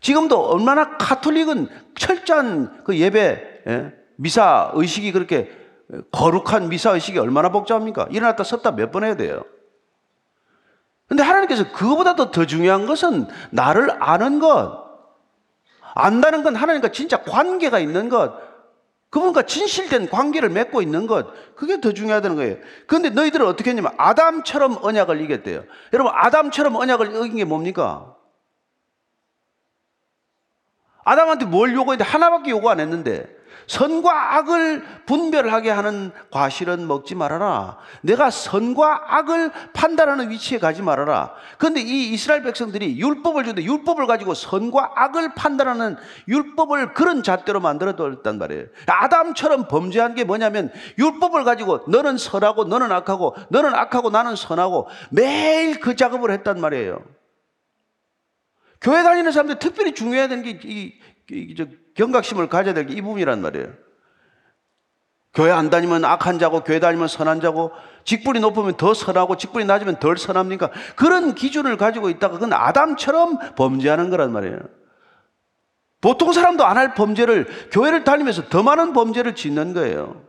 [0.00, 3.92] 지금도 얼마나 카톨릭은 철저한 그 예배 예?
[4.16, 5.50] 미사 의식이 그렇게
[6.12, 8.06] 거룩한 미사 의식이 얼마나 복잡합니까?
[8.10, 9.42] 일어났다 섰다 몇 번 해야 돼요.
[11.08, 14.86] 근데 하나님께서 그거보다도 더 중요한 것은 나를 아는 것.
[15.94, 18.47] 안다는 건 하나님과 진짜 관계가 있는 것.
[19.10, 21.54] 그분과 진실된 관계를 맺고 있는 것.
[21.56, 22.56] 그게 더 중요하다는 거예요.
[22.86, 25.64] 그런데 너희들은 어떻게 했냐면 아담처럼 언약을 이겼대요.
[25.92, 28.14] 여러분, 아담처럼 언약을 이긴 게 뭡니까?
[31.04, 33.34] 아담한테 뭘 요구했는데 하나밖에 요구 안 했는데
[33.68, 37.76] 선과 악을 분별하게 하는 과실은 먹지 말아라.
[38.00, 41.34] 내가 선과 악을 판단하는 위치에 가지 말아라.
[41.58, 47.94] 그런데 이 이스라엘 백성들이 율법을 주는데 율법을 가지고 선과 악을 판단하는 율법을 그런 잣대로 만들어
[47.94, 48.66] 뒀단 말이에요.
[48.86, 55.78] 아담처럼 범죄한 게 뭐냐면 율법을 가지고 너는 선하고 너는 악하고 너는 악하고 나는 선하고 매일
[55.78, 57.02] 그 작업을 했단 말이에요.
[58.80, 60.92] 교회 다니는 사람들 특별히 중요해야 되는 게 이,
[61.94, 63.68] 경각심을 가져야 될 게 이 부분이란 말이에요.
[65.34, 67.70] 교회 안 다니면 악한 자고 교회 다니면 선한 자고
[68.04, 70.70] 직분이 높으면 더 선하고 직분이 낮으면 덜 선합니까?
[70.96, 74.58] 그런 기준을 가지고 있다가 그건 아담처럼 범죄하는 거란 말이에요.
[76.00, 80.24] 보통 사람도 안 할 범죄를 교회를 다니면서 더 많은 범죄를 짓는 거예요.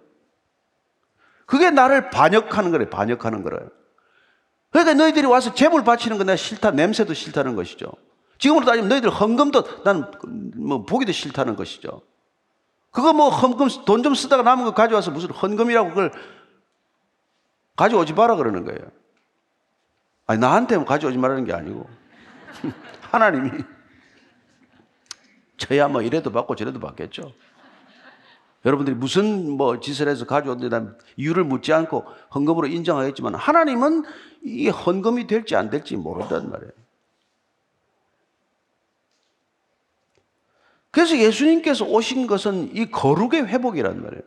[1.45, 3.69] 그게 나를 반역하는 거래, 반역하는 거래요.
[4.71, 7.91] 그러니까 너희들이 와서 재물 바치는 건 내가 싫다, 냄새도 싫다는 것이죠.
[8.39, 10.05] 지금으로 따지면 너희들 헌금도 나는
[10.55, 12.01] 뭐 보기도 싫다는 것이죠.
[12.91, 16.11] 그거 뭐 헌금 돈 좀 쓰다가 남은 거 가져와서 무슨 헌금이라고 그걸
[17.75, 18.79] 가져오지 마라 그러는 거예요.
[20.25, 21.87] 아니 나한테 가져오지 말라는 게 아니고
[23.11, 23.51] 하나님이
[25.57, 27.33] 저야 뭐 이래도 받고 저래도 받겠죠.
[28.65, 34.03] 여러분들이 무슨 뭐 짓을 해서 가져오는데 난 이유를 묻지 않고 헌금으로 인정하겠지만 하나님은
[34.43, 36.71] 이게 헌금이 될지 안 될지 모른단 말이에요.
[40.99, 44.21] 그래서 예수님께서 오신 것은 이 거룩의 회복이란 말이에요.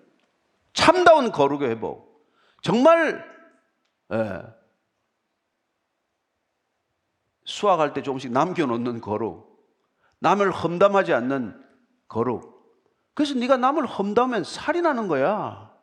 [0.73, 2.27] 참다운 거룩의 회복.
[2.63, 3.23] 정말
[4.11, 4.43] 예,
[7.45, 9.71] 수학할 때 조금씩 남겨놓는 거룩.
[10.21, 11.63] 남을 험담하지 않는
[12.09, 12.75] 거룩.
[13.13, 15.77] 그래서 네가 남을 험담하면 살인하는 거야.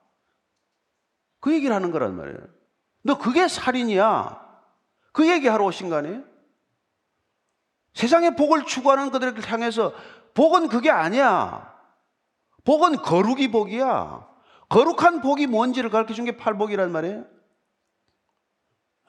[1.39, 2.39] 그 얘기를 하는 거란 말이에요.
[3.03, 4.43] 너 그게 살인이야.
[5.11, 6.23] 그 얘기하러 오신 거 아니에요?
[7.93, 9.93] 세상의 복을 추구하는 그들을 향해서
[10.39, 11.77] 복은 그게 아니야.
[12.63, 14.25] 복은 거룩이 복이야.
[14.69, 17.25] 거룩한 복이 뭔지를 가르쳐 준 게 팔복이란 말이에요.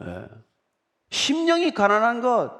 [0.03, 0.29] 예.
[1.11, 2.51] 심령이 가난한 것,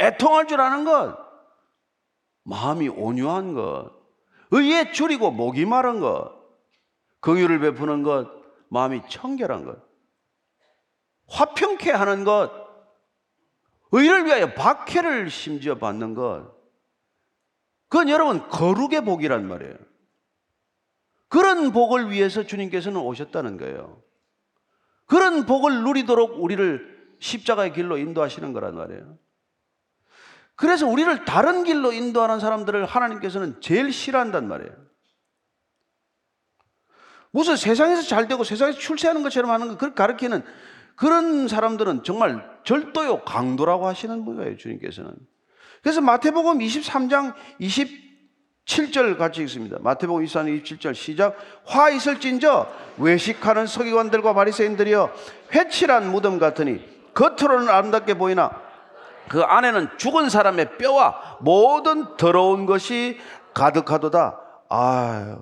[0.00, 1.16] 애통할 줄 아는 것,
[2.42, 3.92] 마음이 온유한 것,
[4.50, 6.32] 의에 줄이고 목이 마른 것,
[7.20, 8.28] 긍휼을 베푸는 것,
[8.68, 9.78] 마음이 청결한 것,
[11.28, 12.67] 화평케 하는 것,
[13.92, 16.54] 의를 위하여 박해를 심지어 받는 것.
[17.88, 19.76] 그건 여러분 거룩의 복이란 말이에요.
[21.28, 24.02] 그런 복을 위해서 주님께서는 오셨다는 거예요.
[25.06, 29.18] 그런 복을 누리도록 우리를 십자가의 길로 인도하시는 거란 말이에요.
[30.54, 34.72] 그래서 우리를 다른 길로 인도하는 사람들을 하나님께서는 제일 싫어한단 말이에요.
[37.30, 40.44] 무슨 세상에서 잘 되고 세상에서 출세하는 것처럼 하는 거, 그렇게 가르치는
[40.98, 45.12] 그런 사람들은 정말 절도요 강도라고 하시는 거예요, 주님께서는.
[45.80, 49.78] 그래서 마태복음 23장 27절 같이 읽습니다.
[49.80, 51.36] 마태복음 23장 27절 시작.
[51.64, 52.66] 화 있을진저
[52.98, 55.12] 외식하는 서기관들과 바리새인들이여
[55.52, 56.84] 회칠한 무덤 같으니
[57.14, 58.60] 겉으로는 아름답게 보이나
[59.28, 63.18] 그 안에는 죽은 사람의 뼈와 모든 더러운 것이
[63.54, 64.40] 가득하도다.
[64.68, 65.38] 아유.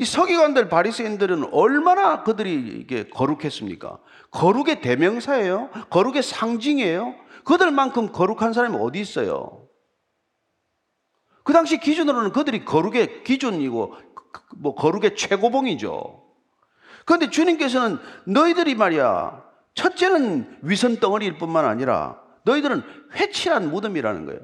[0.00, 3.98] 이 서기관들 바리새인들은 얼마나 그들이 이게 거룩했습니까?
[4.30, 5.68] 거룩의 대명사예요.
[5.90, 7.14] 거룩의 상징이에요.
[7.44, 9.68] 그들만큼 거룩한 사람이 어디 있어요?
[11.44, 13.94] 그 당시 기준으로는 그들이 거룩의 기준이고
[14.56, 16.24] 뭐 거룩의 최고봉이죠.
[17.04, 22.82] 그런데 주님께서는 너희들이 말이야 첫째는 위선 덩어리일 뿐만 아니라 너희들은
[23.16, 24.40] 회칠한 무덤이라는 거예요.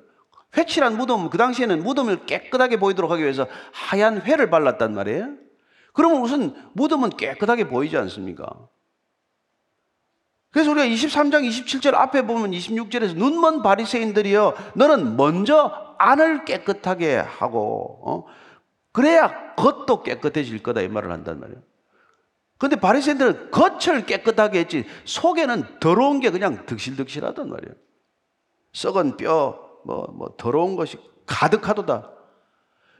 [0.54, 5.45] 회칠한 무덤, 그 당시에는 무덤을 깨끗하게 보이도록 하기 위해서 하얀 회를 발랐단 말이에요.
[5.96, 8.46] 그러면 무슨 무덤은 깨끗하게 보이지 않습니까?
[10.50, 18.24] 그래서 우리가 23장 27절 앞에 보면 26절에서 눈먼 바리새인들이여 너는 먼저 안을 깨끗하게 하고 어?
[18.92, 21.60] 그래야 겉도 깨끗해질 거다 이 말을 한단 말이에요.
[22.58, 27.74] 근데 바리새인들은 겉을 깨끗하게 했지 속에는 더러운 게 그냥 득실득실하단 말이에요.
[28.72, 32.15] 썩은 뼈, 뭐, 뭐 더러운 것이 가득하도다.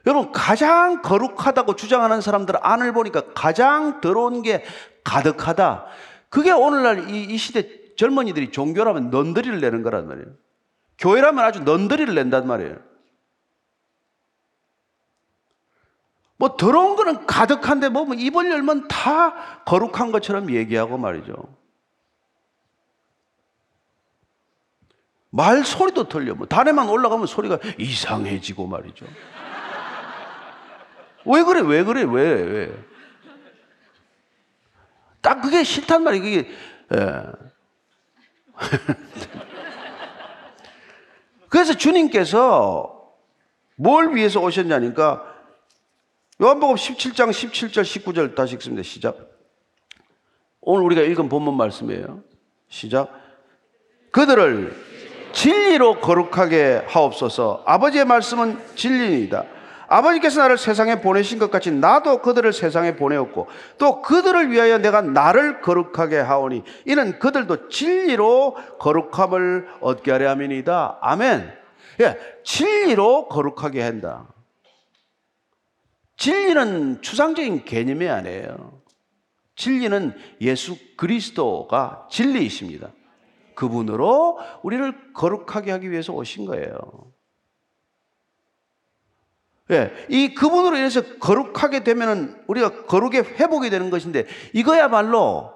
[0.07, 4.63] 여러분 가장 거룩하다고 주장하는 사람들 안을 보니까 가장 더러운 게
[5.03, 5.85] 가득하다.
[6.29, 10.27] 그게 오늘날 이, 이 시대 젊은이들이 종교라면 넌더리를 내는 거란 말이에요.
[10.97, 12.77] 교회라면 아주 넌더리를 낸단 말이에요.
[16.37, 21.35] 뭐 더러운 거는 가득한데 뭐 입을 열면 다 거룩한 것처럼 얘기하고 말이죠.
[25.31, 26.33] 말 소리도 틀려.
[26.33, 29.05] 뭐 단에만 올라가면 소리가 이상해지고 말이죠.
[31.27, 31.61] 왜 그래?
[31.61, 32.03] 왜 그래?
[32.03, 32.41] 왜?
[32.41, 32.83] 왜?
[35.21, 36.23] 딱 그게 싫단 말이에요.
[36.23, 36.49] 그게
[36.95, 37.23] 예.
[41.49, 43.13] 그래서 주님께서
[43.75, 45.35] 뭘 위해서 오셨냐니까
[46.41, 48.83] 요한복음 17장 17절 19절 다시 읽습니다.
[48.83, 49.17] 시작.
[50.61, 52.23] 오늘 우리가 읽은 본문 말씀이에요.
[52.69, 53.11] 시작.
[54.11, 54.75] 그들을
[55.33, 57.63] 진리로 거룩하게 하옵소서.
[57.65, 59.56] 아버지의 말씀은 진리이다.
[59.87, 63.47] 아버지께서 나를 세상에 보내신 것 같이 나도 그들을 세상에 보내었고
[63.77, 70.99] 또 그들을 위하여 내가 나를 거룩하게 하오니 이는 그들도 진리로 거룩함을 얻게 하려 함이니다.
[71.01, 71.53] 아멘.
[72.01, 74.27] 예, 진리로 거룩하게 한다.
[76.17, 78.81] 진리는 추상적인 개념이 아니에요.
[79.55, 82.89] 진리는 예수 그리스도가 진리이십니다.
[83.55, 87.06] 그분으로 우리를 거룩하게 하기 위해서 오신 거예요.
[89.71, 95.53] 예, 이 그분으로 인해서 거룩하게 되면은 우리가 거룩의 회복이 되는 것인데 이거야말로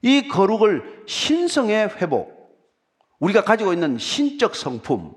[0.00, 2.38] 이 거룩을 신성의 회복,
[3.18, 5.12] 우리가 가지고 있는 신적 성품,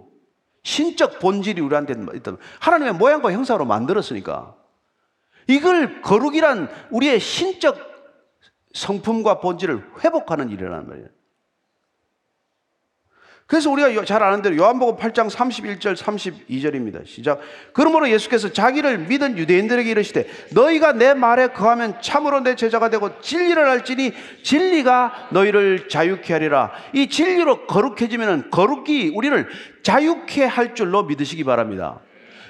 [0.63, 4.55] 신적 본질이 우리한테 있던 하나님의 모양과 형상으로 만들었으니까
[5.47, 7.77] 이걸 거룩이란 우리의 신적
[8.73, 11.07] 성품과 본질을 회복하는 일이란 말이에요.
[13.51, 17.05] 그래서 우리가 잘 아는 대로 요한복음 8장 31절 32절입니다.
[17.05, 17.41] 시작.
[17.73, 23.61] 그러므로 예수께서 자기를 믿은 유대인들에게 이르시되 너희가 내 말에 거하면 참으로 내 제자가 되고 진리를
[23.61, 26.71] 알지니 진리가 너희를 자유케 하리라.
[26.93, 29.49] 이 진리로 거룩해지면 거룩이 우리를
[29.83, 31.99] 자유케 할 줄로 믿으시기 바랍니다.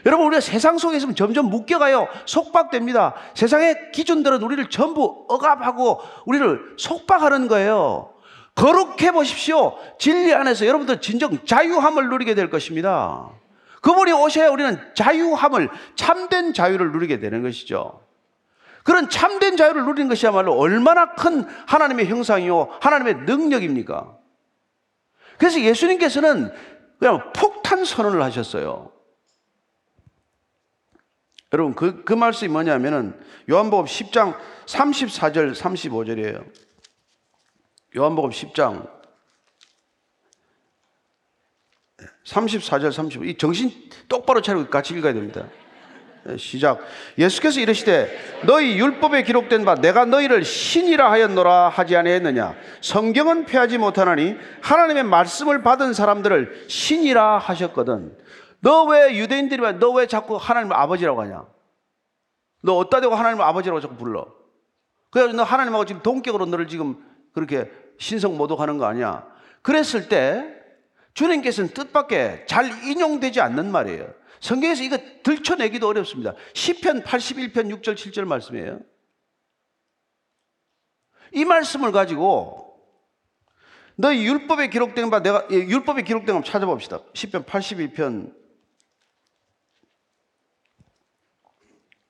[0.05, 2.09] 여러분 우리가 세상 속에 있으면 점점 묶여가요.
[2.27, 3.15] 속박됩니다.
[3.33, 8.10] 세상의 기준들은 우리를 전부 억압하고 우리를 속박하는 거예요.
[8.55, 9.77] 거룩해 보십시오.
[9.97, 13.29] 진리 안에서 여러분들 진정 자유함을 누리게 될 것입니다.
[13.81, 18.05] 그분이 오셔야 우리는 자유함을, 참된 자유를 누리게 되는 것이죠.
[18.83, 24.17] 그런 참된 자유를 누리는 것이야말로 얼마나 큰 하나님의 형상이요, 하나님의 능력입니까?
[25.37, 26.51] 그래서 예수님께서는
[26.99, 28.91] 그냥 폭탄 선언을 하셨어요.
[31.53, 34.37] 여러분, 그, 그 말씀이 뭐냐면은 요한복음 10장
[34.67, 36.45] 34절, 35절이에요.
[37.95, 38.89] 요한복음 10장
[42.25, 43.25] 34절 35.
[43.25, 43.71] 이 정신
[44.07, 45.47] 똑바로 차리고 같이 읽어야 됩니다.
[46.23, 46.79] 네, 시작.
[47.17, 54.35] 예수께서 이르시되 너희 율법에 기록된 바 내가 너희를 신이라 하였노라 하지 아니했느냐 성경은 폐하지 못하나니
[54.61, 58.17] 하나님의 말씀을 받은 사람들을 신이라 하셨거든.
[58.61, 61.45] 너 왜 유대인들이 너왜 자꾸 하나님을 아버지라고 하냐?
[62.61, 64.27] 너 어디다 대고 하나님을 아버지라고 자꾸 불러?
[65.09, 69.31] 그래서 너 하나님하고 지금 동격으로 너를 지금 그렇게 신성 모독하는 거 아니야?
[69.61, 70.59] 그랬을 때
[71.13, 74.11] 주님께서는 뜻밖에 잘 인용되지 않는 말이에요.
[74.39, 76.33] 성경에서 이거 들춰내기도 어렵습니다.
[76.53, 78.79] 10편 81편 6절 7절 말씀이에요.
[81.33, 82.75] 이 말씀을 가지고
[83.95, 87.03] 너희 율법에 기록된 바 내가 예, 율법에 기록된 거 찾아봅시다.
[87.13, 88.33] 10편 81편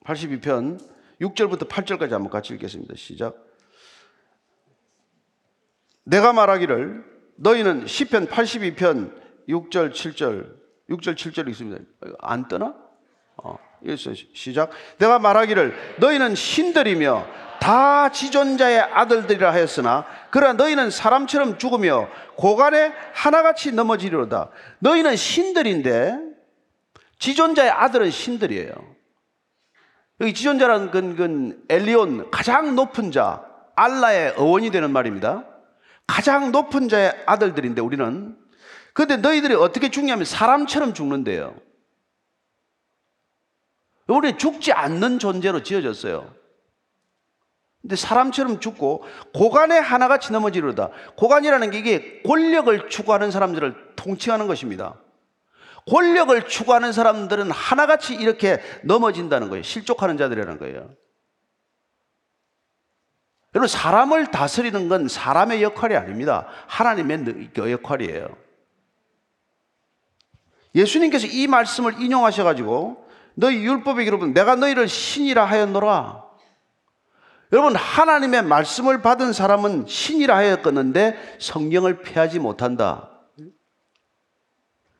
[0.05, 2.95] 82편 6절부터 8절까지 한번 같이 읽겠습니다.
[2.95, 3.50] 시작.
[6.03, 7.03] 내가 말하기를
[7.37, 9.13] 너희는 시편 82편
[9.49, 10.55] 6절 7절
[10.89, 11.81] 6절 7절 있습니다.
[12.19, 12.75] 안 떠나?
[13.37, 13.57] 어,
[14.33, 14.71] 시작.
[14.97, 17.25] 내가 말하기를 너희는 신들이며
[17.59, 24.49] 다 지존자의 아들들이라 하였으나 그러나 너희는 사람처럼 죽으며 고간에 하나같이 넘어지리로다.
[24.79, 26.17] 너희는 신들인데
[27.19, 28.71] 지존자의 아들은 신들이에요.
[30.21, 33.43] 여기 지존자라는 건, 건 엘리온 가장 높은 자
[33.75, 35.45] 알라의 어원이 되는 말입니다.
[36.11, 38.37] 가장 높은 자의 아들들인데 우리는
[38.93, 41.55] 근데 너희들이 어떻게 죽냐면 사람처럼 죽는데요.
[44.07, 46.35] 우리 죽지 않는 존재로 지어졌어요.
[47.81, 50.89] 근데 사람처럼 죽고 고관에 하나같이 넘어지려다.
[51.15, 54.99] 고관이라는 게 이게 권력을 추구하는 사람들을 통칭하는 것입니다.
[55.87, 59.63] 권력을 추구하는 사람들은 하나같이 이렇게 넘어진다는 거예요.
[59.63, 60.89] 실족하는 자들이라는 거예요.
[63.53, 66.47] 여러분, 사람을 다스리는 건 사람의 역할이 아닙니다.
[66.67, 68.29] 하나님의 역할이에요.
[70.73, 76.23] 예수님께서 이 말씀을 인용하셔가지고 너희 율법에 여러분 내가 너희를 신이라 하였노라.
[77.53, 83.09] 여러분 하나님의 말씀을 받은 사람은 신이라 하였건는데 성경을 피하지 못한다.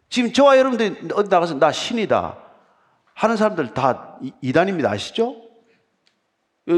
[0.10, 2.38] 지금 저와 여러분들이 어디 나가서 나 신이다
[3.14, 4.92] 하는 사람들 다 이단입니다.
[4.92, 5.41] 아시죠?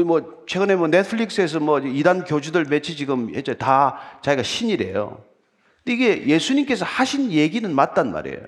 [0.02, 3.54] 뭐 최근에 뭐 넷플릭스에서 뭐 이단 교주들 며칠 지금 했죠.
[3.54, 5.22] 다 자기가 신이래요.
[5.86, 8.40] 이게 예수님께서 하신 얘기는 맞단 말이에요.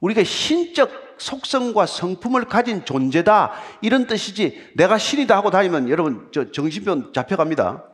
[0.00, 7.12] 우리가 신적 속성과 성품을 가진 존재다 이런 뜻이지 내가 신이다 하고 다니면 여러분 저 정신병
[7.12, 7.84] 잡혀갑니다.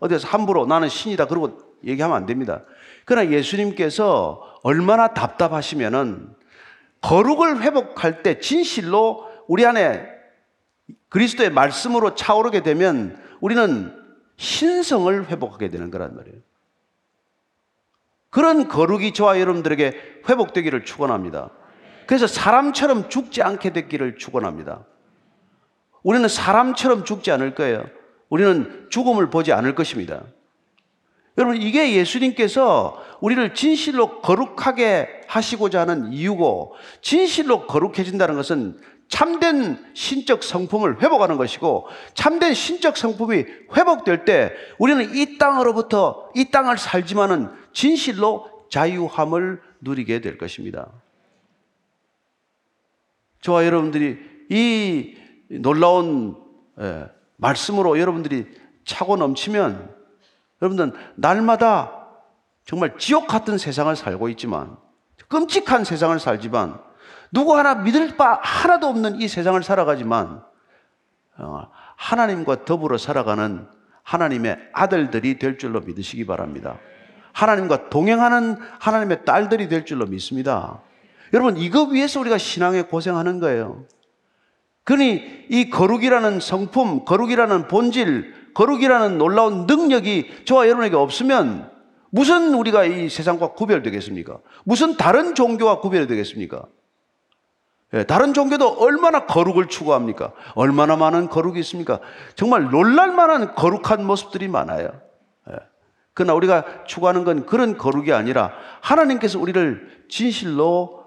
[0.00, 2.62] 어디서 함부로 나는 신이다 그러고 얘기하면 안 됩니다.
[3.04, 6.28] 그러나 예수님께서 얼마나 답답하시면은
[7.00, 10.17] 거룩을 회복할 때 진실로 우리 안에
[11.08, 13.94] 그리스도의 말씀으로 차오르게 되면 우리는
[14.36, 16.38] 신성을 회복하게 되는 거란 말이에요.
[18.30, 21.50] 그런 거룩이 저와 여러분들에게 회복되기를 축원합니다.
[22.06, 24.84] 그래서 사람처럼 죽지 않게 되기를 축원합니다.
[26.02, 27.86] 우리는 사람처럼 죽지 않을 거예요.
[28.28, 30.22] 우리는 죽음을 보지 않을 것입니다.
[31.36, 38.78] 여러분 이게 예수님께서 우리를 진실로 거룩하게 하시고자 하는 이유고 진실로 거룩해진다는 것은
[39.08, 43.44] 참된 신적 성품을 회복하는 것이고 참된 신적 성품이
[43.76, 50.88] 회복될 때 우리는 이 땅으로부터 이 땅을 살지만은 진실로 자유함을 누리게 될 것입니다.
[53.40, 54.18] 저와 여러분들이
[54.50, 55.16] 이
[55.48, 56.36] 놀라운
[56.80, 57.06] 예,
[57.36, 58.46] 말씀으로 여러분들이
[58.84, 59.94] 차고 넘치면
[60.60, 62.08] 여러분들은 날마다
[62.64, 64.76] 정말 지옥 같은 세상을 살고 있지만
[65.28, 66.87] 끔찍한 세상을 살지만
[67.32, 70.42] 누구 하나 믿을 바 하나도 없는 이 세상을 살아가지만
[71.38, 73.66] 어, 하나님과 더불어 살아가는
[74.02, 76.78] 하나님의 아들들이 될 줄로 믿으시기 바랍니다.
[77.32, 80.80] 하나님과 동행하는 하나님의 딸들이 될 줄로 믿습니다.
[81.32, 83.84] 여러분, 이거 위해서 우리가 신앙에 고생하는 거예요.
[84.84, 91.70] 그러니 이 거룩이라는 성품, 거룩이라는 본질, 거룩이라는 놀라운 능력이 저와 여러분에게 없으면
[92.10, 94.38] 무슨 우리가 이 세상과 구별되겠습니까?
[94.64, 96.64] 무슨 다른 종교와 구별되겠습니까?
[97.94, 100.32] 예, 다른 종교도 얼마나 거룩을 추구합니까?
[100.54, 102.00] 얼마나 많은 거룩이 있습니까?
[102.34, 104.90] 정말 놀랄만한 거룩한 모습들이 많아요.
[105.50, 105.56] 예.
[106.12, 110.98] 그러나 우리가 추구하는 건 그런 거룩이 아니라 하나님께서 우리를 진실로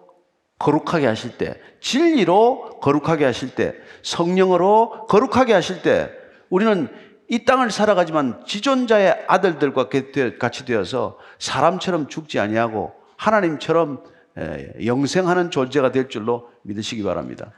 [0.58, 6.12] 거룩하게 하실 때, 진리로 거룩하게 하실 때, 성령으로 거룩하게 하실 때,
[6.50, 6.88] 우리는
[7.28, 9.90] 이 땅을 살아가지만 지존자의 아들들과
[10.38, 14.04] 같이 되어서 사람처럼 죽지 아니하고 하나님처럼
[14.86, 17.52] 영생하는 존재가 될 줄로 믿으시기 바랍니다.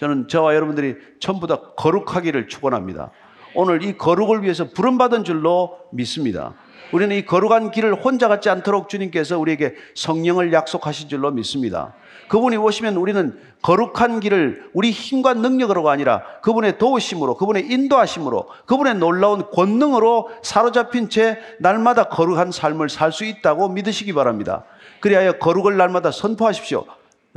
[0.00, 3.10] 저는 저와 여러분들이 전부 다 거룩하기를 축원합니다.
[3.54, 6.54] 오늘 이 거룩을 위해서 부름 받은 줄로 믿습니다.
[6.92, 11.94] 우리는 이 거룩한 길을 혼자 갖지 않도록 주님께서 우리에게 성령을 약속하신 줄로 믿습니다.
[12.28, 19.50] 그분이 오시면 우리는 거룩한 길을 우리 힘과 능력으로가 아니라 그분의 도우심으로, 그분의 인도하심으로, 그분의 놀라운
[19.50, 24.64] 권능으로 사로잡힌 채 날마다 거룩한 삶을 살 수 있다고 믿으시기 바랍니다.
[25.00, 26.84] 그리하여 거룩을 날마다 선포하십시오.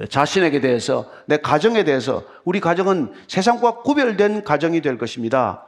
[0.07, 5.65] 자신에게 대해서, 내 가정에 대해서, 우리 가정은 세상과 구별된 가정이 될 것입니다.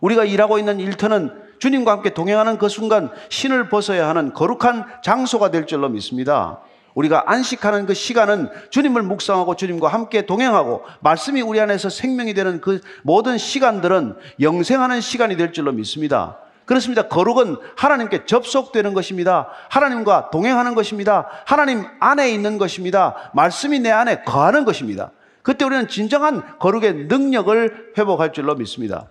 [0.00, 5.66] 우리가 일하고 있는 일터는 주님과 함께 동행하는 그 순간 신을 벗어야 하는 거룩한 장소가 될
[5.66, 6.60] 줄로 믿습니다.
[6.94, 12.80] 우리가 안식하는 그 시간은 주님을 묵상하고 주님과 함께 동행하고 말씀이 우리 안에서 생명이 되는 그
[13.02, 16.38] 모든 시간들은 영생하는 시간이 될 줄로 믿습니다.
[16.66, 17.08] 그렇습니다.
[17.08, 19.48] 거룩은 하나님께 접속되는 것입니다.
[19.70, 21.28] 하나님과 동행하는 것입니다.
[21.46, 23.30] 하나님 안에 있는 것입니다.
[23.34, 25.12] 말씀이 내 안에 거하는 것입니다.
[25.42, 29.06] 그때 우리는 진정한 거룩의 능력을 회복할 줄로 믿습니다.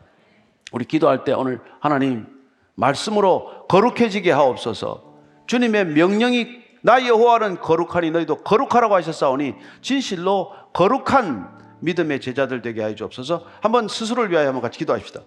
[0.73, 2.27] 우리 기도할 때 오늘 하나님
[2.75, 5.15] 말씀으로 거룩해지게 하옵소서.
[5.47, 13.45] 주님의 명령이 나 여호와는 거룩하니 너희도 거룩하라고 하셨사오니 진실로 거룩한 믿음의 제자들 되게 하여 주옵소서.
[13.61, 15.21] 한번 스스로를 위하여 한번 같이 기도합시다.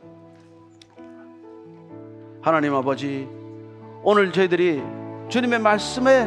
[2.48, 3.28] 하나님 아버지,
[4.02, 4.82] 오늘 저희들이
[5.28, 6.26] 주님의 말씀에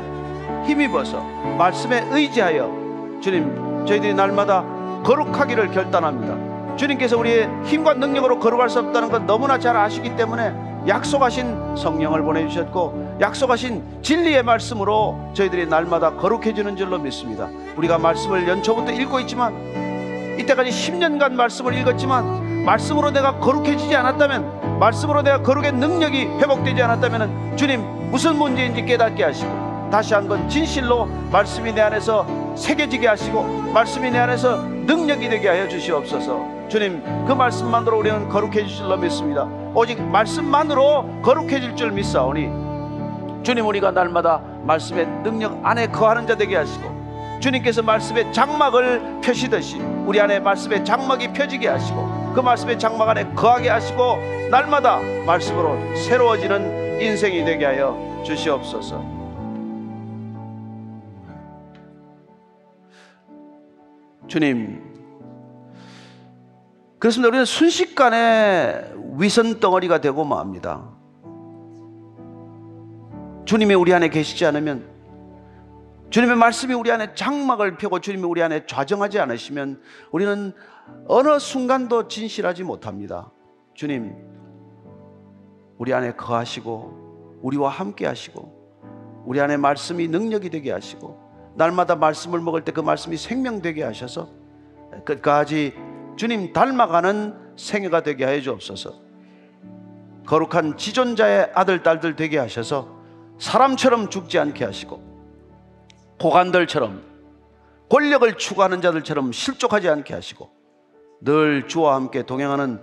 [0.67, 1.19] 힘입어서
[1.57, 4.63] 말씀에 의지하여 주님 저희들이 날마다
[5.03, 6.77] 거룩하기를 결단합니다.
[6.77, 10.53] 주님께서 우리의 힘과 능력으로 거룩할 수 없다는 것 너무나 잘 아시기 때문에
[10.87, 17.49] 약속하신 성령을 보내주셨고 약속하신 진리의 말씀으로 저희들이 날마다 거룩해지는 줄로 믿습니다.
[17.77, 19.55] 우리가 말씀을 연초부터 읽고 있지만
[20.39, 28.09] 이때까지 10년간 말씀을 읽었지만 말씀으로 내가 거룩해지지 않았다면 말씀으로 내가 거룩의 능력이 회복되지 않았다면 주님
[28.09, 32.25] 무슨 문제인지 깨닫게 하시고 다시 한번 진실로 말씀이 내 안에서
[32.55, 36.67] 새겨지게 하시고 말씀이 내 안에서 능력이 되게 하여 주시옵소서.
[36.67, 39.43] 주님 그 말씀만으로 우리는 거룩해질 줄로 믿습니다.
[39.75, 42.49] 오직 말씀만으로 거룩해질 줄 믿사오니
[43.43, 50.19] 주님 우리가 날마다 말씀의 능력 안에 거하는 자 되게 하시고 주님께서 말씀의 장막을 펴시듯이 우리
[50.19, 54.17] 안에 말씀의 장막이 펴지게 하시고 그 말씀의 장막 안에 거하게 하시고
[54.49, 59.03] 날마다 말씀으로 새로워지는 인생이 되게 하여 주시옵소서.
[64.27, 64.81] 주님,
[66.99, 67.27] 그렇습니다.
[67.27, 70.87] 우리는 순식간에 위선 덩어리가 되고 맙니다.
[73.43, 74.89] 주님이 우리 안에 계시지 않으면
[76.11, 80.53] 주님의 말씀이 우리 안에 장막을 펴고 주님이 우리 안에 좌정하지 않으시면 우리는
[81.07, 83.31] 어느 순간도 진실하지 못합니다.
[83.73, 84.15] 주님,
[85.77, 91.19] 우리 안에 거하시고 우리와 함께 하시고 우리 안에 말씀이 능력이 되게 하시고
[91.55, 94.29] 날마다 말씀을 먹을 때 그 말씀이 생명되게 하셔서
[95.05, 95.73] 끝까지
[96.15, 98.93] 주님 닮아가는 생애가 되게 하여 주옵소서.
[100.25, 102.87] 거룩한 지존자의 아들 딸들 되게 하셔서
[103.39, 105.01] 사람처럼 죽지 않게 하시고
[106.19, 107.03] 고관들처럼
[107.89, 110.60] 권력을 추구하는 자들처럼 실족하지 않게 하시고
[111.21, 112.79] 늘 주와 함께 동행하는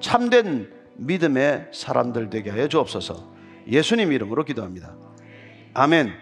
[0.00, 3.32] 참된 믿음의 사람들 되게 하여 주옵소서.
[3.68, 4.94] 예수님 이름으로 기도합니다.
[5.74, 6.12] 아멘.